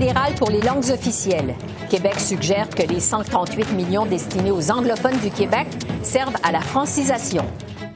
Plan 0.00 0.06
fédéral 0.06 0.34
pour 0.34 0.50
les 0.50 0.60
langues 0.60 0.90
officielles. 0.90 1.54
Québec 1.90 2.18
suggère 2.18 2.68
que 2.70 2.82
les 2.82 3.00
138 3.00 3.72
millions 3.72 4.06
destinés 4.06 4.50
aux 4.50 4.70
anglophones 4.70 5.18
du 5.18 5.30
Québec 5.30 5.66
servent 6.02 6.36
à 6.42 6.52
la 6.52 6.60
francisation. 6.60 7.44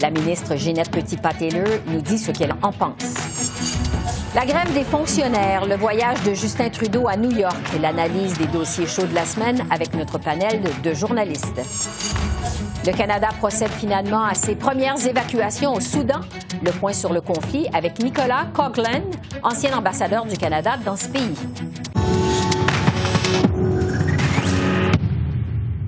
La 0.00 0.10
ministre 0.10 0.56
Ginette 0.56 0.90
Petitpas-Taylor 0.90 1.80
nous 1.86 2.00
dit 2.00 2.18
ce 2.18 2.30
qu'elle 2.30 2.54
en 2.62 2.72
pense. 2.72 3.14
La 4.34 4.44
grève 4.44 4.72
des 4.74 4.84
fonctionnaires, 4.84 5.64
le 5.66 5.76
voyage 5.76 6.22
de 6.24 6.34
Justin 6.34 6.68
Trudeau 6.68 7.06
à 7.08 7.16
New 7.16 7.30
York 7.30 7.56
et 7.74 7.78
l'analyse 7.78 8.36
des 8.36 8.46
dossiers 8.46 8.86
chauds 8.86 9.06
de 9.06 9.14
la 9.14 9.24
semaine 9.24 9.64
avec 9.70 9.94
notre 9.94 10.18
panel 10.18 10.60
de 10.82 10.92
journalistes. 10.92 11.60
Le 12.84 12.92
Canada 12.92 13.28
procède 13.38 13.70
finalement 13.70 14.24
à 14.24 14.34
ses 14.34 14.56
premières 14.56 15.06
évacuations 15.06 15.72
au 15.72 15.80
Soudan. 15.80 16.20
Le 16.62 16.70
point 16.72 16.92
sur 16.92 17.12
le 17.14 17.22
conflit 17.22 17.66
avec 17.72 17.98
Nicolas 18.00 18.46
Coughlin, 18.52 19.02
ancien 19.42 19.78
ambassadeur 19.78 20.26
du 20.26 20.36
Canada 20.36 20.72
dans 20.84 20.96
ce 20.96 21.08
pays. 21.08 21.34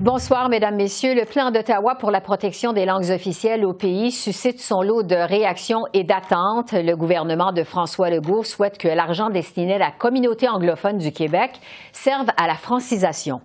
Bonsoir, 0.06 0.48
Mesdames, 0.48 0.76
Messieurs. 0.76 1.16
Le 1.16 1.24
plan 1.24 1.50
d'Ottawa 1.50 1.96
pour 1.96 2.12
la 2.12 2.20
protection 2.20 2.72
des 2.72 2.86
langues 2.86 3.10
officielles 3.10 3.64
au 3.64 3.72
pays 3.72 4.12
suscite 4.12 4.60
son 4.60 4.80
lot 4.80 5.02
de 5.02 5.16
réactions 5.16 5.82
et 5.94 6.04
d'attentes. 6.04 6.74
Le 6.74 6.94
gouvernement 6.94 7.50
de 7.50 7.64
François 7.64 8.08
Legault 8.08 8.44
souhaite 8.44 8.78
que 8.78 8.86
l'argent 8.86 9.30
destiné 9.30 9.74
à 9.74 9.78
la 9.78 9.90
communauté 9.90 10.48
anglophone 10.48 10.98
du 10.98 11.10
Québec 11.10 11.58
serve 11.90 12.28
à 12.36 12.46
la 12.46 12.54
francisation. 12.54 13.40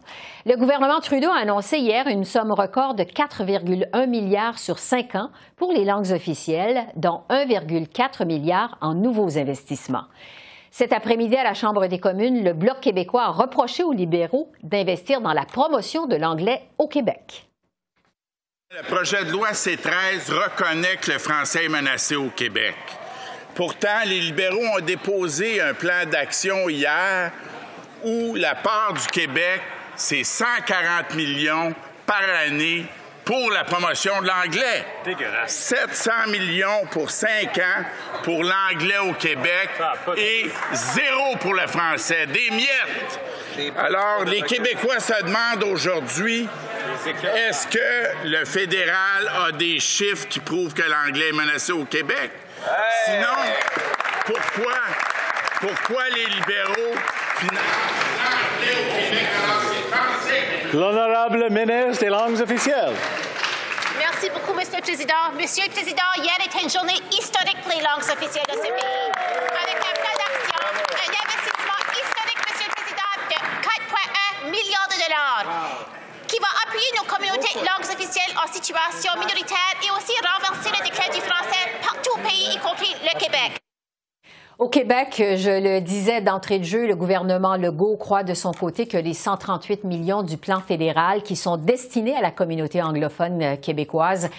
Le 0.46 0.56
gouvernement 0.56 1.00
Trudeau 1.00 1.30
a 1.30 1.42
annoncé 1.42 1.80
hier 1.80 2.06
une 2.06 2.26
somme 2.26 2.52
record 2.52 2.94
de 2.94 3.06
4,1 3.06 4.08
milliards 4.08 4.60
sur 4.60 4.78
cinq 4.78 5.16
ans 5.16 5.30
pour 5.58 5.74
les 5.74 5.84
langues 5.84 6.12
officielles, 6.12 6.84
dont 6.96 7.22
1,4 7.32 8.24
milliard 8.28 8.78
en 8.82 8.94
nouveaux 8.94 9.36
investissements. 9.40 10.06
Cet 10.72 10.94
après-midi, 10.94 11.36
à 11.36 11.44
la 11.44 11.54
Chambre 11.54 11.88
des 11.88 12.00
communes, 12.00 12.46
le 12.46 12.54
Bloc 12.54 12.80
québécois 12.80 13.26
a 13.26 13.32
reproché 13.32 13.84
aux 13.84 13.92
libéraux 13.92 14.52
d'investir 14.64 15.20
dans 15.20 15.34
la 15.34 15.44
promotion 15.44 16.08
de 16.08 16.16
l'anglais 16.16 16.62
au 16.78 16.88
Québec. 16.88 17.46
Le 18.72 18.84
projet 18.84 19.26
de 19.26 19.32
loi 19.32 19.54
C-13 19.54 20.32
reconnaît 20.32 20.96
que 20.96 21.12
le 21.12 21.18
français 21.20 21.66
est 21.66 21.70
menacé 21.70 22.16
au 22.16 22.30
Québec. 22.30 22.76
Pourtant, 23.54 24.00
les 24.06 24.22
libéraux 24.22 24.78
ont 24.78 24.80
déposé 24.80 25.60
un 25.60 25.74
plan 25.74 26.06
d'action 26.10 26.70
hier 26.70 27.34
où 28.06 28.36
la 28.36 28.56
part 28.56 28.94
du 28.94 29.08
Québec, 29.08 29.62
c'est 29.98 30.24
140 30.24 31.14
millions 31.16 31.76
par 32.06 32.24
année 32.46 32.86
pour 33.26 33.52
la 33.52 33.64
promotion 33.64 34.22
de 34.22 34.28
l'anglais. 34.28 34.86
700 35.48 36.12
millions 36.28 36.86
pour 36.92 37.12
5 37.12 37.58
ans 37.58 37.86
pour 38.24 38.44
l'anglais 38.44 38.98
au 38.98 39.14
Québec 39.14 39.70
et 40.18 40.50
zéro 40.74 41.36
pour 41.40 41.54
le 41.54 41.68
français. 41.68 42.26
Des 42.28 42.50
miettes. 42.52 43.20
Alors, 43.78 44.24
les 44.26 44.42
Québécois 44.42 45.00
se 45.00 45.24
demandent 45.24 45.64
aujourd'hui 45.64 46.48
est-ce 47.36 47.68
que 47.68 48.28
le 48.28 48.46
fédéral 48.46 49.32
a 49.48 49.52
des 49.52 49.80
chiffres 49.80 50.28
qui 50.28 50.40
prouvent 50.40 50.74
que 50.74 50.84
l'anglais 50.84 51.30
est 51.30 51.34
menacé 51.34 51.72
au 51.72 51.86
Québec? 51.86 52.32
Sinon, 53.06 53.38
pourquoi, 54.26 54.74
pourquoi 55.60 56.04
les 56.10 56.26
libéraux 56.26 56.96
l'anglais 57.42 58.76
au 58.76 58.94
Québec 58.96 59.28
alors 59.44 59.62
c'est 59.64 59.96
français? 59.96 60.61
L'honorable 60.74 61.50
ministre 61.50 62.00
des 62.00 62.10
langues 62.10 62.40
officielles. 62.40 62.96
Merci 64.00 64.30
beaucoup, 64.30 64.54
Monsieur 64.54 64.78
le 64.78 64.82
Président. 64.82 65.28
Monsieur 65.38 65.66
le 65.66 65.72
Président, 65.72 66.08
hier 66.16 66.38
était 66.46 66.64
une 66.64 66.70
journée 66.70 66.96
historique 67.12 67.60
pour 67.62 67.72
les 67.76 67.84
langues 67.84 68.08
officielles 68.08 68.48
de 68.48 68.56
ce 68.56 68.72
pays. 68.72 69.12
Avec 69.52 69.78
un 69.84 69.96
plan 70.00 70.16
d'action, 70.16 70.64
un 70.64 71.12
investissement 71.12 71.82
historique, 71.92 72.42
Monsieur 72.48 72.68
le 72.68 72.76
Président, 72.80 73.12
de 73.28 73.38
4,1 73.68 74.48
milliards 74.48 74.88
de 74.88 74.98
dollars 75.04 75.46
qui 76.28 76.40
va 76.40 76.48
appuyer 76.66 76.88
nos 76.96 77.04
communautés 77.04 77.60
langues 77.60 77.92
officielles 77.92 78.34
en 78.40 78.48
situation 78.48 79.12
minoritaire 79.20 79.76
et 79.84 79.92
aussi 79.92 80.16
renverser 80.24 80.72
le 80.72 80.86
déclin 80.86 81.12
du 81.12 81.20
français 81.20 81.68
partout 81.84 82.16
au 82.16 82.20
pays, 82.24 82.56
y 82.56 82.60
compris 82.60 82.96
le 83.04 83.20
Québec. 83.20 83.61
Au 84.62 84.70
Québec, 84.70 85.16
je 85.18 85.60
le 85.60 85.82
disais 85.82 86.22
d'entrée 86.22 86.60
de 86.60 86.64
jeu, 86.64 86.86
le 86.86 86.96
gouvernement 86.96 87.56
Legault 87.56 87.98
croit 87.98 88.22
de 88.22 88.36
son 88.36 88.52
côté 88.52 88.86
que 88.86 88.96
les 88.96 89.16
138 89.16 89.86
millions 89.86 90.22
du 90.22 90.38
plan 90.38 90.60
fédéral 90.60 91.24
qui 91.24 91.36
sont 91.36 91.58
destinés 91.58 92.16
à 92.16 92.22
la 92.22 92.30
communauté 92.30 92.80
anglophone 92.80 93.58
québécoise 93.58 94.30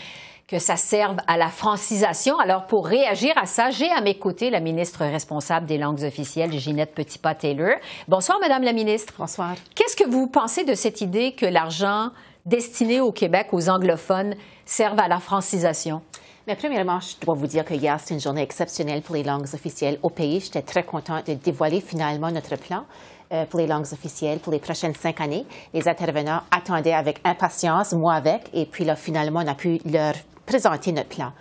que 0.46 0.60
ça 0.60 0.76
serve 0.76 1.16
à 1.26 1.36
la 1.36 1.48
francisation. 1.48 2.38
Alors, 2.38 2.68
pour 2.68 2.86
réagir 2.86 3.32
à 3.36 3.46
ça, 3.46 3.70
j'ai 3.70 3.90
à 3.90 4.00
mes 4.00 4.16
côtés 4.16 4.48
la 4.50 4.60
ministre 4.60 5.00
responsable 5.00 5.66
des 5.66 5.76
langues 5.76 6.04
officielles, 6.04 6.52
Ginette 6.52 6.94
Petitpas-Taylor. 6.94 7.74
Bonsoir, 8.06 8.38
Madame 8.40 8.62
la 8.62 8.72
ministre. 8.72 9.14
Bonsoir. 9.18 9.56
Qu'est-ce 9.74 9.96
que 9.96 10.08
vous 10.08 10.28
pensez 10.28 10.62
de 10.62 10.76
cette 10.76 11.00
idée 11.00 11.32
que 11.32 11.46
l'argent 11.46 12.10
destiné 12.46 13.00
au 13.00 13.10
Québec 13.10 13.48
aux 13.50 13.68
anglophones 13.68 14.36
serve 14.66 15.00
à 15.00 15.08
la 15.08 15.18
francisation? 15.18 16.00
Mais 16.46 16.56
premièrement, 16.56 16.98
je 16.98 17.24
dois 17.24 17.34
vous 17.34 17.46
dire 17.46 17.64
que 17.64 17.74
hier, 17.74 17.98
c'était 18.00 18.14
une 18.14 18.20
journée 18.20 18.42
exceptionnelle 18.42 19.02
pour 19.02 19.14
les 19.14 19.22
langues 19.22 19.46
officielles 19.54 19.98
au 20.02 20.10
pays. 20.10 20.40
J'étais 20.40 20.62
très 20.62 20.82
contente 20.82 21.26
de 21.28 21.34
dévoiler 21.34 21.80
finalement 21.80 22.32
notre 22.32 22.56
plan 22.56 22.84
euh, 23.32 23.44
pour 23.46 23.60
les 23.60 23.68
langues 23.68 23.86
officielles 23.92 24.40
pour 24.40 24.52
les 24.52 24.58
prochaines 24.58 24.94
cinq 24.94 25.20
années. 25.20 25.46
Les 25.72 25.86
intervenants 25.88 26.40
attendaient 26.50 26.94
avec 26.94 27.20
impatience, 27.24 27.92
moi 27.92 28.14
avec, 28.14 28.50
et 28.52 28.66
puis 28.66 28.84
là, 28.84 28.96
finalement, 28.96 29.40
on 29.44 29.46
a 29.46 29.54
pu 29.54 29.80
leur 29.84 30.14
présenter 30.44 30.90
notre 30.90 31.10
plan. 31.10 31.32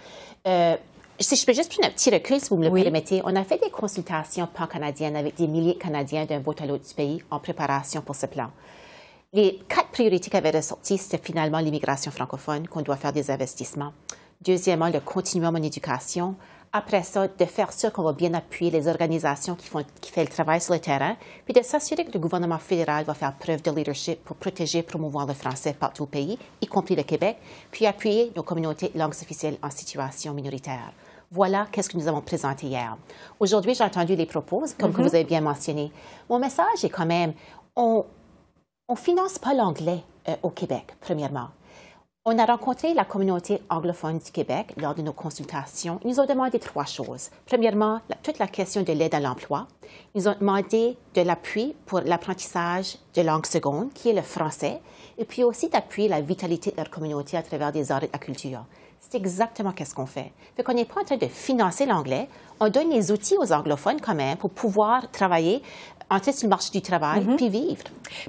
Euh, 0.48 0.78
si 1.20 1.36
je 1.36 1.46
peux 1.46 1.54
juste 1.54 1.72
prendre 1.72 1.88
un 1.88 1.92
petit 1.92 2.12
recul, 2.12 2.40
si 2.40 2.50
vous 2.50 2.58
me 2.58 2.66
le 2.66 2.70
Oui. 2.72 2.84
permettez, 2.84 3.22
on 3.26 3.36
a 3.36 3.44
fait 3.44 3.58
des 3.58 3.70
consultations 3.72 4.48
pan-canadiennes 4.54 5.16
avec 5.16 5.36
des 5.36 5.48
milliers 5.48 5.74
de 5.74 5.80
Canadiens 5.80 6.26
d'un 6.26 6.40
bout 6.40 6.60
à 6.62 6.66
l'autre 6.68 6.88
du 6.88 6.94
pays 6.94 7.24
en 7.32 7.40
préparation 7.40 8.02
pour 8.02 8.16
ce 8.16 8.28
plan. 8.28 8.50
Les 9.34 9.60
quatre 9.68 9.90
priorités 9.90 10.30
qui 10.30 10.38
avaient 10.38 10.52
ressorti, 10.52 10.98
c'était 10.98 11.24
finalement 11.24 11.60
l'immigration 11.60 12.12
francophone, 12.12 12.68
qu'on 12.68 12.82
doit 12.82 12.98
faire 12.98 13.14
des 13.14 13.32
investissements. 13.32 13.94
Deuxièmement, 14.44 14.90
le 14.90 15.00
continuum 15.00 15.56
en 15.56 15.62
éducation. 15.62 16.36
Après 16.74 17.04
ça, 17.04 17.28
de 17.28 17.46
faire 17.46 17.74
sûr 17.74 17.92
qu'on 17.92 18.02
va 18.02 18.14
bien 18.14 18.34
appuyer 18.34 18.72
les 18.72 18.88
organisations 18.88 19.56
qui 19.56 19.68
font, 19.68 19.84
qui 20.00 20.10
font 20.10 20.22
le 20.22 20.28
travail 20.28 20.62
sur 20.62 20.74
le 20.74 20.80
terrain, 20.80 21.16
puis 21.46 21.54
de 21.54 21.62
s'assurer 21.62 22.06
que 22.06 22.14
le 22.14 22.20
gouvernement 22.20 22.58
fédéral 22.58 23.04
va 23.04 23.14
faire 23.14 23.36
preuve 23.36 23.62
de 23.62 23.72
leadership 23.72 24.24
pour 24.24 24.38
protéger 24.38 24.80
et 24.80 24.84
promouvoir 24.84 25.28
le 25.28 25.34
français 25.34 25.74
partout 25.74 26.04
au 26.04 26.08
pays, 26.08 26.40
y 26.62 26.66
compris 26.66 26.96
le 26.96 27.04
Québec, 27.04 27.38
puis 27.72 27.86
appuyer 27.86 28.32
nos 28.36 28.42
communautés 28.42 28.92
langues 28.96 29.12
officielles 29.12 29.58
en 29.62 29.70
situation 29.70 30.34
minoritaire. 30.34 30.94
Voilà 31.30 31.68
qu'est-ce 31.72 31.90
que 31.90 31.98
nous 31.98 32.08
avons 32.08 32.22
présenté 32.22 32.68
hier. 32.68 32.98
Aujourd'hui, 33.40 33.76
j'ai 33.76 33.84
entendu 33.84 34.16
les 34.16 34.26
propos, 34.26 34.64
comme 34.80 34.92
que 34.92 35.02
vous 35.02 35.16
avez 35.16 35.24
bien 35.24 35.42
mentionné. 35.42 35.92
Mon 36.30 36.40
message 36.40 36.84
est 36.84 36.90
quand 36.90 37.06
même, 37.06 37.34
on, 37.76 38.06
on 38.88 38.96
finance 38.96 39.38
pas 39.38 39.54
l'anglais 39.54 40.04
euh, 40.30 40.36
au 40.42 40.50
Québec, 40.50 40.96
premièrement. 41.00 41.50
On 42.24 42.38
a 42.38 42.46
rencontré 42.46 42.94
la 42.94 43.04
communauté 43.04 43.64
anglophone 43.68 44.20
du 44.20 44.30
Québec 44.32 44.76
lors 44.78 44.94
de 44.94 45.02
nos 45.02 45.12
consultations. 45.12 46.00
Ils 46.04 46.10
nous 46.12 46.20
ont 46.20 46.28
demandé 46.28 46.60
trois 46.60 46.86
choses. 46.86 47.32
Premièrement, 47.48 48.00
la- 48.10 48.16
toute 48.22 48.38
la 48.38 48.46
question 48.46 48.84
de 48.84 48.94
l'aide 48.94 49.16
à 49.16 49.20
l'emploi. 49.20 49.66
Ils 50.14 50.30
ont 50.30 50.36
demandé 50.40 50.98
de 51.16 51.22
l'appui 51.24 51.74
pour 51.88 52.02
l'apprentissage 52.02 52.98
de 53.16 53.24
langue 53.24 53.48
seconde, 53.48 53.92
qui 53.96 54.10
est 54.10 54.14
le 54.14 54.22
français, 54.22 54.80
et 55.18 55.26
puis 55.26 55.44
aussi 55.44 55.68
d'appuyer 55.70 56.10
la 56.10 56.22
vitalité 56.22 56.70
de 56.70 56.78
leur 56.78 56.92
communauté 56.92 57.38
à 57.38 57.42
travers 57.42 57.72
des 57.72 57.92
arts 57.92 58.04
et 58.04 58.08
de 58.08 58.14
la 58.14 58.20
culture. 58.20 58.66
C'est 59.00 59.18
exactement 59.18 59.72
qu'est-ce 59.72 59.96
qu'on 59.96 60.06
fait. 60.06 60.32
Fait 60.56 60.62
qu'on 60.62 60.74
n'est 60.76 60.86
pas 60.86 61.02
en 61.02 61.04
train 61.04 61.18
de 61.18 61.26
financer 61.26 61.88
l'anglais. 61.88 62.30
On 62.60 62.70
donne 62.70 62.92
les 62.92 63.12
outils 63.12 63.36
aux 63.40 63.52
anglophones 63.52 64.00
quand 64.00 64.14
même 64.14 64.38
pour 64.38 64.52
pouvoir 64.52 65.10
travailler, 65.10 65.64
entrer 66.12 66.34
sur 66.34 66.46
le 66.46 66.52
marché 66.52 66.70
du 66.70 66.84
travail, 66.84 67.26
puis 67.36 67.50
vivre. 67.50 67.84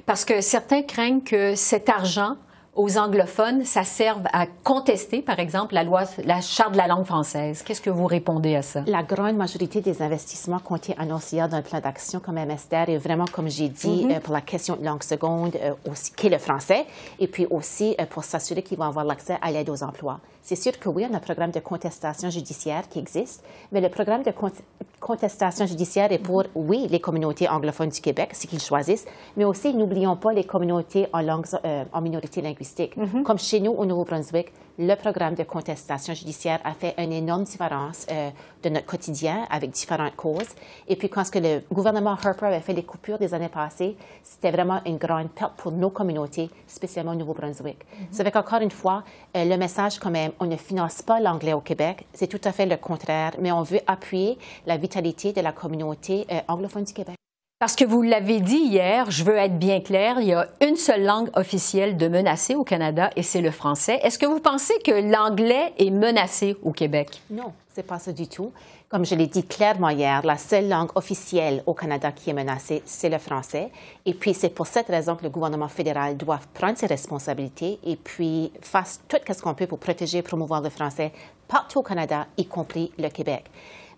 Parce 0.07 0.25
que 0.25 0.41
certains 0.41 0.81
craignent 0.81 1.21
que 1.21 1.53
cet 1.53 1.89
argent 1.89 2.37
aux 2.75 2.97
anglophones, 2.97 3.65
ça 3.65 3.83
serve 3.83 4.23
à 4.33 4.47
contester, 4.63 5.21
par 5.21 5.39
exemple, 5.39 5.75
la 5.75 5.83
loi, 5.83 6.03
la 6.23 6.41
charte 6.41 6.71
de 6.71 6.77
la 6.77 6.87
langue 6.87 7.05
française. 7.05 7.61
Qu'est-ce 7.61 7.81
que 7.81 7.89
vous 7.89 8.07
répondez 8.07 8.55
à 8.55 8.61
ça? 8.61 8.83
La 8.87 9.03
grande 9.03 9.35
majorité 9.35 9.79
des 9.81 10.01
investissements 10.01 10.59
qui 10.59 10.71
ont 10.71 10.75
été 10.77 10.95
annoncés 10.97 11.35
hier 11.35 11.47
dans 11.47 11.57
le 11.57 11.63
plan 11.63 11.79
d'action 11.79 12.19
comme 12.19 12.35
MSDR 12.35 12.89
est 12.89 12.97
vraiment, 12.97 13.25
comme 13.31 13.47
j'ai 13.47 13.69
dit, 13.69 14.07
euh, 14.09 14.19
pour 14.19 14.33
la 14.33 14.41
question 14.41 14.75
de 14.75 14.83
langue 14.83 15.03
seconde, 15.03 15.55
euh, 15.55 15.73
aussi, 15.89 16.11
qui 16.13 16.27
est 16.27 16.31
le 16.31 16.39
français, 16.39 16.85
et 17.19 17.27
puis 17.27 17.45
aussi 17.49 17.95
euh, 17.99 18.05
pour 18.05 18.23
s'assurer 18.23 18.63
qu'ils 18.63 18.77
vont 18.77 18.85
avoir 18.85 19.05
l'accès 19.05 19.37
à 19.41 19.51
l'aide 19.51 19.69
aux 19.69 19.83
emplois. 19.83 20.19
C'est 20.45 20.55
sûr 20.57 20.77
que 20.77 20.89
oui, 20.89 21.05
on 21.09 21.13
a 21.13 21.17
un 21.17 21.21
programme 21.21 21.51
de 21.51 21.59
contestation 21.61 22.29
judiciaire 22.29 22.87
qui 22.89 22.99
existe, 22.99 23.43
mais 23.71 23.79
le 23.81 23.87
programme 23.89 24.23
de 24.23 24.31
con- 24.31 24.51
contestation 24.99 25.65
judiciaire 25.65 26.11
est 26.11 26.19
pour, 26.19 26.43
oui, 26.53 26.87
les 26.89 26.99
communautés 26.99 27.47
anglophones 27.47 27.89
du 27.89 28.01
Québec, 28.01 28.29
c'est 28.33 28.47
qu'ils 28.47 28.61
choisissent, 28.61 29.05
mais 29.37 29.45
aussi, 29.45 29.73
n'oublions 29.73 30.15
pas 30.17 30.33
les 30.33 30.43
communautés 30.43 31.07
en, 31.13 31.25
euh, 31.65 31.83
en 31.93 32.01
minorité 32.01 32.41
linguistique 32.41 32.53
linguistique. 32.53 33.23
Comme 33.23 33.39
chez 33.39 33.59
nous 33.61 33.71
au 33.71 33.85
Nouveau-Brunswick, 33.85 34.51
le 34.77 34.95
programme 34.95 35.35
de 35.35 35.43
contestation 35.43 36.13
judiciaire 36.13 36.59
a 36.63 36.73
fait 36.73 36.95
une 36.97 37.13
énorme 37.13 37.43
différence 37.43 38.07
euh, 38.11 38.29
de 38.63 38.69
notre 38.69 38.85
quotidien 38.85 39.45
avec 39.49 39.71
différentes 39.71 40.15
causes. 40.15 40.49
Et 40.87 40.95
puis, 40.95 41.09
quand 41.09 41.23
que 41.29 41.39
le 41.39 41.61
gouvernement 41.71 42.11
Harper 42.11 42.47
avait 42.47 42.59
fait 42.59 42.73
les 42.73 42.83
coupures 42.83 43.17
des 43.17 43.33
années 43.33 43.49
passées, 43.49 43.95
c'était 44.23 44.51
vraiment 44.51 44.81
une 44.85 44.97
grande 44.97 45.29
perte 45.29 45.53
pour 45.57 45.71
nos 45.71 45.89
communautés, 45.89 46.49
spécialement 46.67 47.11
au 47.11 47.15
Nouveau-Brunswick. 47.15 47.79
C'est 48.11 48.21
avec 48.21 48.35
encore 48.35 48.61
une 48.61 48.71
fois, 48.71 49.03
euh, 49.35 49.45
le 49.45 49.57
message 49.57 49.99
quand 49.99 50.11
même, 50.11 50.31
on 50.39 50.45
ne 50.45 50.57
finance 50.57 51.01
pas 51.01 51.19
l'anglais 51.19 51.53
au 51.53 51.61
Québec, 51.61 52.05
c'est 52.13 52.27
tout 52.27 52.41
à 52.43 52.51
fait 52.51 52.65
le 52.65 52.77
contraire, 52.77 53.33
mais 53.39 53.51
on 53.51 53.63
veut 53.63 53.81
appuyer 53.87 54.37
la 54.65 54.77
vitalité 54.77 55.33
de 55.33 55.41
la 55.41 55.51
communauté 55.51 56.25
euh, 56.31 56.39
anglophone 56.47 56.83
du 56.83 56.93
Québec. 56.93 57.15
Parce 57.63 57.77
que 57.77 57.85
vous 57.85 58.01
l'avez 58.01 58.41
dit 58.41 58.57
hier, 58.57 59.09
je 59.09 59.23
veux 59.23 59.37
être 59.37 59.57
bien 59.57 59.79
clair, 59.79 60.19
il 60.19 60.27
y 60.27 60.33
a 60.33 60.49
une 60.59 60.75
seule 60.75 61.05
langue 61.05 61.29
officielle 61.33 61.95
de 61.95 62.09
menacée 62.09 62.55
au 62.55 62.65
Canada 62.65 63.09
et 63.15 63.23
c'est 63.23 63.39
le 63.39 63.51
français. 63.51 64.01
Est-ce 64.03 64.19
que 64.19 64.25
vous 64.25 64.41
pensez 64.41 64.73
que 64.85 64.91
l'anglais 64.91 65.71
est 65.77 65.89
menacé 65.89 66.57
au 66.61 66.73
Québec? 66.73 67.21
Non, 67.29 67.53
c'est 67.73 67.87
pas 67.87 67.99
ça 67.99 68.11
du 68.11 68.27
tout. 68.27 68.51
Comme 68.89 69.05
je 69.05 69.15
l'ai 69.15 69.27
dit 69.27 69.45
clairement 69.45 69.87
hier, 69.87 70.25
la 70.25 70.37
seule 70.37 70.67
langue 70.67 70.89
officielle 70.95 71.63
au 71.65 71.73
Canada 71.73 72.11
qui 72.11 72.31
est 72.31 72.33
menacée, 72.33 72.83
c'est 72.85 73.07
le 73.07 73.17
français. 73.17 73.71
Et 74.05 74.13
puis, 74.13 74.33
c'est 74.33 74.49
pour 74.49 74.67
cette 74.67 74.89
raison 74.89 75.15
que 75.15 75.23
le 75.23 75.29
gouvernement 75.29 75.69
fédéral 75.69 76.17
doit 76.17 76.41
prendre 76.53 76.77
ses 76.77 76.87
responsabilités 76.87 77.79
et 77.85 77.95
puis 77.95 78.51
fasse 78.59 78.99
tout 79.07 79.15
ce 79.25 79.41
qu'on 79.41 79.53
peut 79.53 79.67
pour 79.67 79.79
protéger 79.79 80.17
et 80.17 80.21
promouvoir 80.21 80.61
le 80.61 80.69
français 80.69 81.13
partout 81.47 81.79
au 81.79 81.83
Canada, 81.83 82.27
y 82.35 82.45
compris 82.45 82.91
le 82.99 83.07
Québec. 83.07 83.45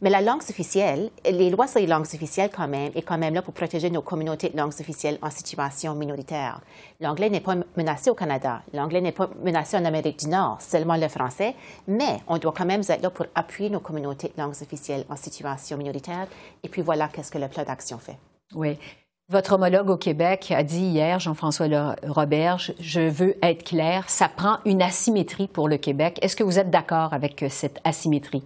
Mais 0.01 0.09
la 0.09 0.21
langue 0.21 0.41
officielle, 0.49 1.09
les 1.23 1.49
lois 1.49 1.67
sur 1.67 1.79
les 1.79 1.87
langues 1.87 2.03
officielles 2.03 2.49
quand 2.55 2.67
même, 2.67 2.91
est 2.95 3.01
quand 3.01 3.17
même 3.17 3.33
là 3.33 3.41
pour 3.41 3.53
protéger 3.53 3.89
nos 3.89 4.01
communautés 4.01 4.49
de 4.49 4.57
langues 4.57 4.73
officielles 4.79 5.17
en 5.21 5.29
situation 5.29 5.95
minoritaire. 5.95 6.61
L'anglais 6.99 7.29
n'est 7.29 7.39
pas 7.39 7.55
menacé 7.75 8.09
au 8.09 8.15
Canada, 8.15 8.61
l'anglais 8.73 9.01
n'est 9.01 9.11
pas 9.11 9.29
menacé 9.43 9.77
en 9.77 9.85
Amérique 9.85 10.19
du 10.19 10.27
Nord, 10.27 10.61
seulement 10.61 10.95
le 10.95 11.07
français, 11.07 11.55
mais 11.87 12.19
on 12.27 12.37
doit 12.37 12.53
quand 12.55 12.65
même 12.65 12.81
être 12.81 13.01
là 13.01 13.09
pour 13.09 13.25
appuyer 13.35 13.69
nos 13.69 13.79
communautés 13.79 14.31
de 14.35 14.41
langues 14.41 14.55
officielles 14.61 15.05
en 15.09 15.15
situation 15.15 15.77
minoritaire. 15.77 16.27
Et 16.63 16.69
puis 16.69 16.81
voilà 16.81 17.07
qu'est-ce 17.07 17.31
que 17.31 17.37
le 17.37 17.47
plan 17.47 17.63
d'action 17.63 17.97
fait. 17.97 18.17
Oui. 18.53 18.77
Votre 19.27 19.53
homologue 19.53 19.89
au 19.89 19.97
Québec 19.97 20.53
a 20.55 20.61
dit 20.61 20.85
hier, 20.85 21.19
Jean-François 21.19 21.95
Roberge, 22.07 22.75
je 22.79 23.01
veux 23.01 23.35
être 23.41 23.63
clair, 23.63 24.07
ça 24.07 24.29
prend 24.29 24.57
une 24.65 24.83
asymétrie 24.83 25.47
pour 25.47 25.67
le 25.67 25.77
Québec. 25.77 26.19
Est-ce 26.21 26.35
que 26.35 26.43
vous 26.43 26.59
êtes 26.59 26.69
d'accord 26.69 27.11
avec 27.11 27.43
cette 27.49 27.79
asymétrie? 27.83 28.43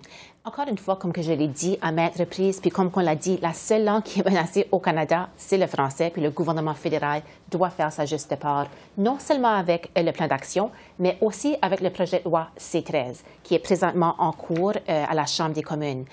Encore 0.50 0.68
une 0.68 0.80
fois, 0.80 0.96
comme 0.96 1.14
que 1.14 1.22
je 1.22 1.32
l'ai 1.32 1.48
dit 1.48 1.78
à 1.80 1.92
maintes 1.92 2.18
reprises, 2.18 2.60
puis 2.60 2.72
comme 2.72 2.90
on 2.96 3.02
l'a 3.02 3.16
dit, 3.16 3.38
la 3.40 3.54
seule 3.54 3.86
langue 3.86 4.02
qui 4.02 4.20
est 4.20 4.26
menacée 4.26 4.68
au 4.72 4.80
Canada, 4.80 5.30
c'est 5.38 5.60
le 5.60 5.68
français, 5.68 6.10
puis 6.12 6.24
le 6.24 6.32
gouvernement 6.32 6.74
fédéral 6.74 7.22
doit 7.52 7.70
faire 7.70 7.94
sa 7.94 8.08
juste 8.08 8.36
part, 8.36 8.66
non 8.98 9.20
seulement 9.20 9.54
avec 9.54 9.92
euh, 9.96 10.02
le 10.02 10.12
plan 10.12 10.26
d'action, 10.26 10.72
mais 10.98 11.20
aussi 11.22 11.56
avec 11.62 11.82
le 11.82 11.92
projet 11.92 12.22
de 12.22 12.24
loi 12.24 12.48
C13, 12.58 13.18
qui 13.44 13.54
est 13.54 13.60
présentement 13.60 14.16
en 14.18 14.32
cours 14.32 14.74
euh, 14.90 15.06
à 15.08 15.14
la 15.14 15.28
Chambre 15.28 15.54
des 15.54 15.62
communes. 15.62 16.06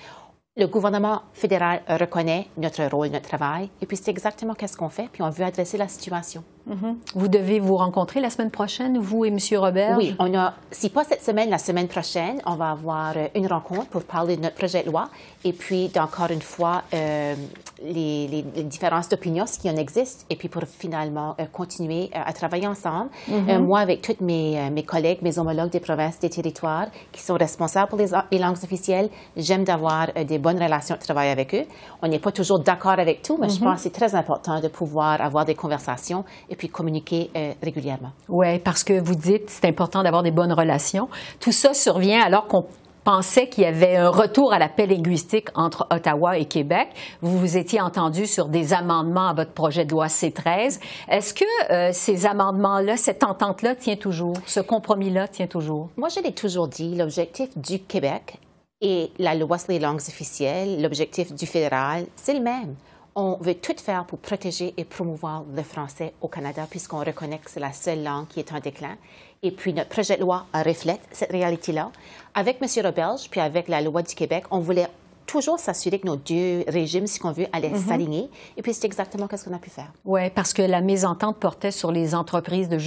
Le 0.55 0.67
gouvernement 0.67 1.23
fédéral 1.33 1.81
reconnaît 1.87 2.47
notre 2.57 2.85
rôle, 2.85 3.07
notre 3.07 3.27
travail, 3.27 3.71
et 3.81 3.87
puis 3.87 3.97
c'est 3.97 4.11
exactement 4.11 4.53
qu'est-ce 4.53 4.77
qu'on 4.77 4.89
fait, 4.89 5.09
puis 5.11 5.23
on 5.23 5.31
veut 5.31 5.45
adresser 5.45 5.79
la 5.79 5.87
situation. 5.87 6.43
Mm-hmm. 6.67 6.95
Vous 7.15 7.27
devez 7.27 7.59
vous 7.59 7.77
rencontrer 7.77 8.19
la 8.19 8.29
semaine 8.29 8.51
prochaine, 8.51 8.97
vous 8.97 9.23
et 9.23 9.29
M. 9.29 9.37
Robert? 9.57 9.97
Oui, 9.97 10.15
on 10.19 10.33
a, 10.37 10.53
si 10.71 10.89
pas 10.89 11.03
cette 11.03 11.23
semaine, 11.23 11.49
la 11.49 11.57
semaine 11.57 11.87
prochaine, 11.87 12.41
on 12.45 12.55
va 12.55 12.71
avoir 12.71 13.13
euh, 13.15 13.27
une 13.35 13.47
rencontre 13.47 13.87
pour 13.87 14.03
parler 14.03 14.35
de 14.35 14.41
notre 14.41 14.55
projet 14.55 14.83
de 14.83 14.87
loi 14.87 15.09
et 15.45 15.53
puis 15.53 15.87
d'encore 15.87 16.31
une 16.31 16.41
fois 16.41 16.83
euh, 16.93 17.35
les, 17.81 18.27
les, 18.27 18.63
différences 18.63 19.07
d'opinion, 19.07 19.45
ce 19.45 19.59
qui 19.59 19.69
en 19.69 19.77
existe, 19.77 20.25
et 20.29 20.35
puis 20.35 20.49
pour 20.49 20.63
finalement 20.63 21.35
euh, 21.39 21.45
continuer 21.45 22.09
à 22.13 22.33
travailler 22.33 22.67
ensemble. 22.67 23.09
Mm-hmm. 23.29 23.59
moi, 23.59 23.79
avec 23.79 24.01
tous 24.01 24.21
mes, 24.21 24.69
mes, 24.69 24.83
collègues, 24.83 25.19
mes 25.21 25.39
homologues 25.39 25.69
des 25.69 25.79
provinces, 25.79 26.19
des 26.19 26.29
territoires 26.29 26.87
qui 27.11 27.21
sont 27.21 27.35
responsables 27.35 27.87
pour 27.87 27.97
les, 27.97 28.11
les 28.31 28.39
langues 28.39 28.57
officielles, 28.61 29.09
j'aime 29.37 29.63
d'avoir 29.63 30.07
des 30.13 30.37
bonnes 30.37 30.61
relations 30.61 30.95
de 30.95 31.01
travail 31.01 31.29
avec 31.29 31.55
eux. 31.55 31.63
On 32.01 32.07
n'est 32.07 32.19
pas 32.19 32.31
toujours 32.31 32.59
d'accord 32.59 32.99
avec 32.99 33.21
tout, 33.21 33.37
mais 33.39 33.47
je 33.47 33.55
mm-hmm. 33.55 33.63
pense 33.63 33.75
que 33.75 33.81
c'est 33.83 33.89
très 33.91 34.15
important 34.15 34.59
de 34.59 34.67
pouvoir 34.67 35.21
avoir 35.21 35.45
des 35.45 35.55
conversations 35.55 36.25
et 36.49 36.56
puis 36.57 36.69
communiquer 36.69 37.29
euh, 37.35 37.53
régulièrement. 37.61 38.11
Oui, 38.29 38.59
parce 38.59 38.83
que 38.83 38.99
vous 38.99 39.15
dites 39.15 39.49
c'est 39.49 39.65
important 39.65 40.03
d'avoir 40.03 40.23
des 40.23 40.31
bonnes 40.31 40.53
relations. 40.53 41.07
Tout 41.39 41.51
ça 41.51 41.73
survient 41.73 42.21
alors 42.21 42.47
qu'on 42.47 42.65
pensait 43.07 43.47
qu'il 43.47 43.63
y 43.63 43.67
avait 43.67 43.95
un 43.95 44.09
retour 44.09 44.51
à 44.51 44.59
la 44.59 44.67
paix 44.67 44.85
linguistique 44.85 45.47
entre 45.55 45.87
Ottawa 45.91 46.37
et 46.37 46.43
Québec. 46.43 46.89
Vous 47.21 47.39
vous 47.39 47.55
étiez 47.55 47.79
entendu 47.79 48.25
sur 48.27 48.49
des 48.49 48.73
amendements 48.73 49.29
à 49.29 49.33
votre 49.33 49.53
projet 49.53 49.85
de 49.85 49.91
loi 49.91 50.07
C13. 50.07 50.81
Est-ce 51.07 51.33
que 51.33 51.71
euh, 51.71 51.91
ces 51.93 52.25
amendements-là, 52.25 52.97
cette 52.97 53.23
entente-là 53.23 53.75
tient 53.75 53.95
toujours, 53.95 54.35
ce 54.45 54.59
compromis-là 54.59 55.29
tient 55.29 55.47
toujours? 55.47 55.87
Moi, 55.95 56.09
je 56.09 56.19
l'ai 56.19 56.33
toujours 56.33 56.67
dit, 56.67 56.95
l'objectif 56.95 57.57
du 57.57 57.79
Québec 57.79 58.39
et 58.81 59.09
la 59.19 59.35
loi 59.35 59.57
sur 59.57 59.71
les 59.71 59.79
langues 59.79 60.01
officielles, 60.05 60.81
l'objectif 60.81 61.33
du 61.33 61.45
fédéral, 61.45 62.07
c'est 62.17 62.33
le 62.33 62.41
même 62.41 62.75
on 63.17 63.35
veut 63.41 63.55
tout 63.55 63.75
faire 63.77 64.05
pour 64.05 64.19
protéger 64.19 64.75
et 64.77 64.85
promouvoir 64.85 65.43
le 65.53 65.63
français 65.63 66.13
au 66.21 66.27
Canada, 66.27 66.67
puisqu'on 66.69 66.99
reconnaît 66.99 67.39
que 67.39 67.49
c'est 67.49 67.59
la 67.59 67.73
seule 67.73 68.03
langue 68.03 68.27
qui 68.27 68.39
est 68.39 68.53
en 68.53 68.59
déclin. 68.59 68.95
Et 69.41 69.49
puis, 69.51 69.73
notre 69.73 69.89
projet 69.89 70.17
de 70.17 70.21
loi 70.21 70.45
reflète 70.53 71.01
cette 71.11 71.31
réalité-là. 71.31 71.91
Avec 72.35 72.59
M. 72.61 72.85
Roberge, 72.85 73.27
puis 73.31 73.39
avec 73.39 73.67
la 73.69 73.81
loi 73.81 74.03
du 74.03 74.13
Québec, 74.13 74.43
on 74.51 74.59
voulait 74.59 74.87
toujours 75.25 75.59
s'assurer 75.59 75.97
que 75.99 76.05
nos 76.05 76.15
deux 76.15 76.63
régimes, 76.67 77.07
si 77.07 77.19
qu'on 77.19 77.31
veut, 77.31 77.47
allaient 77.51 77.69
mhm. 77.69 77.87
s'aligner. 77.87 78.29
Et 78.55 78.61
puis, 78.61 78.75
c'est 78.75 78.85
exactement 78.85 79.27
ce 79.35 79.43
qu'on 79.43 79.55
a 79.55 79.59
pu 79.59 79.71
faire. 79.71 79.91
Oui, 80.05 80.29
parce 80.29 80.53
que 80.53 80.61
la 80.61 80.81
mésentente 80.81 81.37
portait 81.37 81.71
sur 81.71 81.91
les 81.91 82.13
entreprises 82.13 82.69
de 82.69 82.77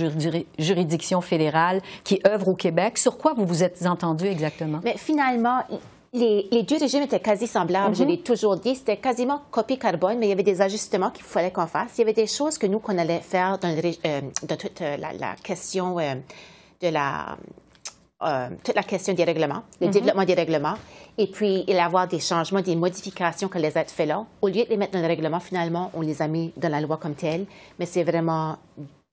juridiction 0.59 1.21
fédérale 1.21 1.83
qui 2.05 2.21
œuvrent 2.25 2.49
au 2.49 2.55
Québec. 2.55 2.99
Sur 2.99 3.19
quoi 3.19 3.35
vous 3.35 3.45
vous 3.45 3.65
êtes 3.65 3.85
entendu 3.85 4.27
exactement? 4.27 4.79
Mais 4.85 4.97
finalement, 4.97 5.65
les, 6.13 6.65
deux 6.65 6.79
régimes 6.79 7.03
étaient 7.03 7.21
quasi 7.21 7.47
semblables, 7.47 7.95
je 7.95 8.03
mhm. 8.03 8.11
l'ai 8.11 8.21
toujours 8.21 8.57
dit. 8.57 8.75
C'était 8.75 8.97
quasiment 8.97 9.43
copie 9.51 9.79
carbone, 9.79 10.19
mais 10.19 10.27
il 10.27 10.31
y 10.31 10.33
avait 10.33 10.43
des 10.43 10.61
ajustements 10.61 11.11
qu'il 11.11 11.25
fallait 11.25 11.53
qu'on 11.53 11.67
fasse. 11.67 11.93
Il 11.97 12.01
y 12.01 12.03
avait 12.03 12.13
des 12.13 12.27
choses 12.27 12.59
que 12.59 12.67
nous, 12.67 12.81
qu'on 12.81 12.99
allait 12.99 13.21
faire 13.21 13.59
dans, 13.59 13.69
euh, 13.69 14.21
toute 14.49 14.81
euh, 14.81 14.97
la, 14.97 15.35
question 15.43 15.99
euh, 15.99 16.15
de 16.81 16.89
la... 16.89 17.37
toute 18.65 18.75
la 18.75 18.83
question 18.83 19.15
des 19.15 19.25
règlements, 19.25 19.63
le 19.81 19.87
mhm. 19.87 19.93
développement 19.93 20.25
des 20.25 20.35
règlements, 20.35 20.75
et 21.17 21.27
puis 21.29 21.65
il 21.69 21.75
y 21.75 21.79
avoir 21.79 22.09
des 22.09 22.21
changements, 22.21 22.61
des 22.61 22.77
modifications 22.77 23.49
que 23.49 23.59
les 23.59 23.79
êtres 23.79 23.93
fait 23.93 24.07
là. 24.07 24.27
Au 24.43 24.49
lieu 24.49 24.65
de 24.65 24.69
les 24.69 24.77
mettre 24.77 24.93
dans 24.93 25.01
le 25.01 25.07
règlement, 25.07 25.41
finalement, 25.41 25.91
on 25.95 26.01
les 26.01 26.21
a 26.23 26.29
mis 26.29 26.53
dans 26.57 26.71
la 26.71 26.81
loi 26.81 26.97
comme 26.97 27.15
telle, 27.15 27.47
mais 27.79 27.87
c'est 27.87 28.05
vraiment 28.05 28.57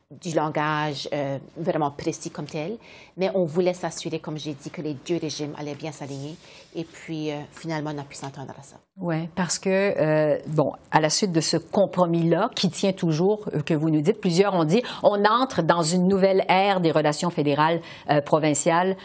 du 0.09 0.33
langage 0.33 1.09
euh, 1.11 1.37
vraiment 1.57 1.91
précis 1.91 2.29
comme 2.29 2.45
tel, 2.45 2.77
mais 3.17 3.29
on 3.35 3.43
voulait 3.43 3.73
s'assurer, 3.73 4.19
comme 4.19 4.37
j'ai 4.37 4.53
dit, 4.53 4.69
que 4.69 4.81
les 4.81 4.93
deux 4.93 5.17
régimes 5.17 5.53
allaient 5.57 5.75
bien 5.75 5.91
s'aligner. 5.91 6.35
Et 6.75 6.85
puis, 6.85 7.29
euh, 7.29 7.35
finalement, 7.51 7.91
on 7.93 7.99
a 7.99 8.03
pu 8.03 8.15
s'entendre 8.15 8.53
à 8.57 8.63
ça. 8.63 8.77
Oui, 9.01 9.27
parce 9.35 9.59
que, 9.59 9.69
euh, 9.69 10.37
bon, 10.47 10.71
à 10.91 11.01
la 11.01 11.09
suite 11.09 11.33
de 11.33 11.41
ce 11.41 11.57
compromis-là, 11.57 12.51
qui 12.55 12.69
tient 12.69 12.93
toujours, 12.93 13.49
que 13.65 13.73
vous 13.73 13.89
nous 13.89 13.99
dites, 13.99 14.21
plusieurs 14.21 14.53
ont 14.53 14.63
dit, 14.63 14.81
on 15.03 15.25
entre 15.25 15.61
dans 15.61 15.83
une 15.83 16.07
nouvelle 16.07 16.45
ère 16.47 16.79
des 16.79 16.91
relations 16.91 17.29
fédérales 17.29 17.81
provinciales. 18.25 18.95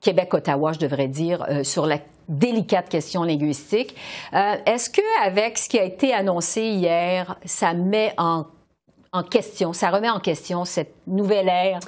Québec-Ottawa, 0.00 0.72
je 0.72 0.78
devrais 0.78 1.08
dire, 1.08 1.44
sur 1.64 1.86
la 1.86 1.98
délicate 2.28 2.88
question 2.88 3.24
linguistique. 3.24 3.96
Est-ce 4.32 4.88
que, 4.88 5.26
avec 5.26 5.58
ce 5.58 5.68
qui 5.68 5.78
a 5.78 5.84
été 5.84 6.14
annoncé 6.14 6.62
hier, 6.62 7.36
ça 7.44 7.74
met 7.74 8.14
en 8.18 8.44
en 9.12 9.22
question, 9.22 9.72
ça 9.72 9.90
remet 9.90 10.10
en 10.10 10.20
question 10.20 10.64
cette 10.64 10.94
nouvelle 11.06 11.48
ère 11.48 11.80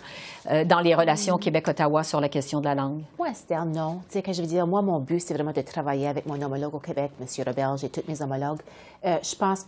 euh, 0.51 0.65
dans 0.65 0.81
les 0.81 0.95
relations 0.95 1.37
Québec-Ottawa 1.37 2.03
sur 2.03 2.21
la 2.21 2.29
question 2.29 2.61
de 2.61 2.65
la 2.65 2.75
langue? 2.75 3.03
Oui, 3.19 3.29
Esther, 3.31 3.65
non. 3.67 4.01
Tu 4.09 4.15
sais, 4.15 4.23
que 4.23 4.33
je 4.33 4.41
veux 4.41 4.49
dire, 4.49 4.67
moi, 4.67 4.81
mon 4.83 4.99
but, 4.99 5.21
c'est 5.21 5.35
vraiment 5.35 5.53
de 5.53 5.61
travailler 5.61 6.09
avec 6.09 6.27
mon 6.27 6.41
homologue 6.41 6.75
au 6.75 6.79
Québec, 6.79 7.13
M. 7.21 7.27
Roberge 7.47 7.85
et 7.85 7.89
tous 7.91 8.03
mes 8.09 8.23
homologues. 8.23 8.61
Euh, 9.05 9.19
je 9.23 9.35
pense 9.35 9.67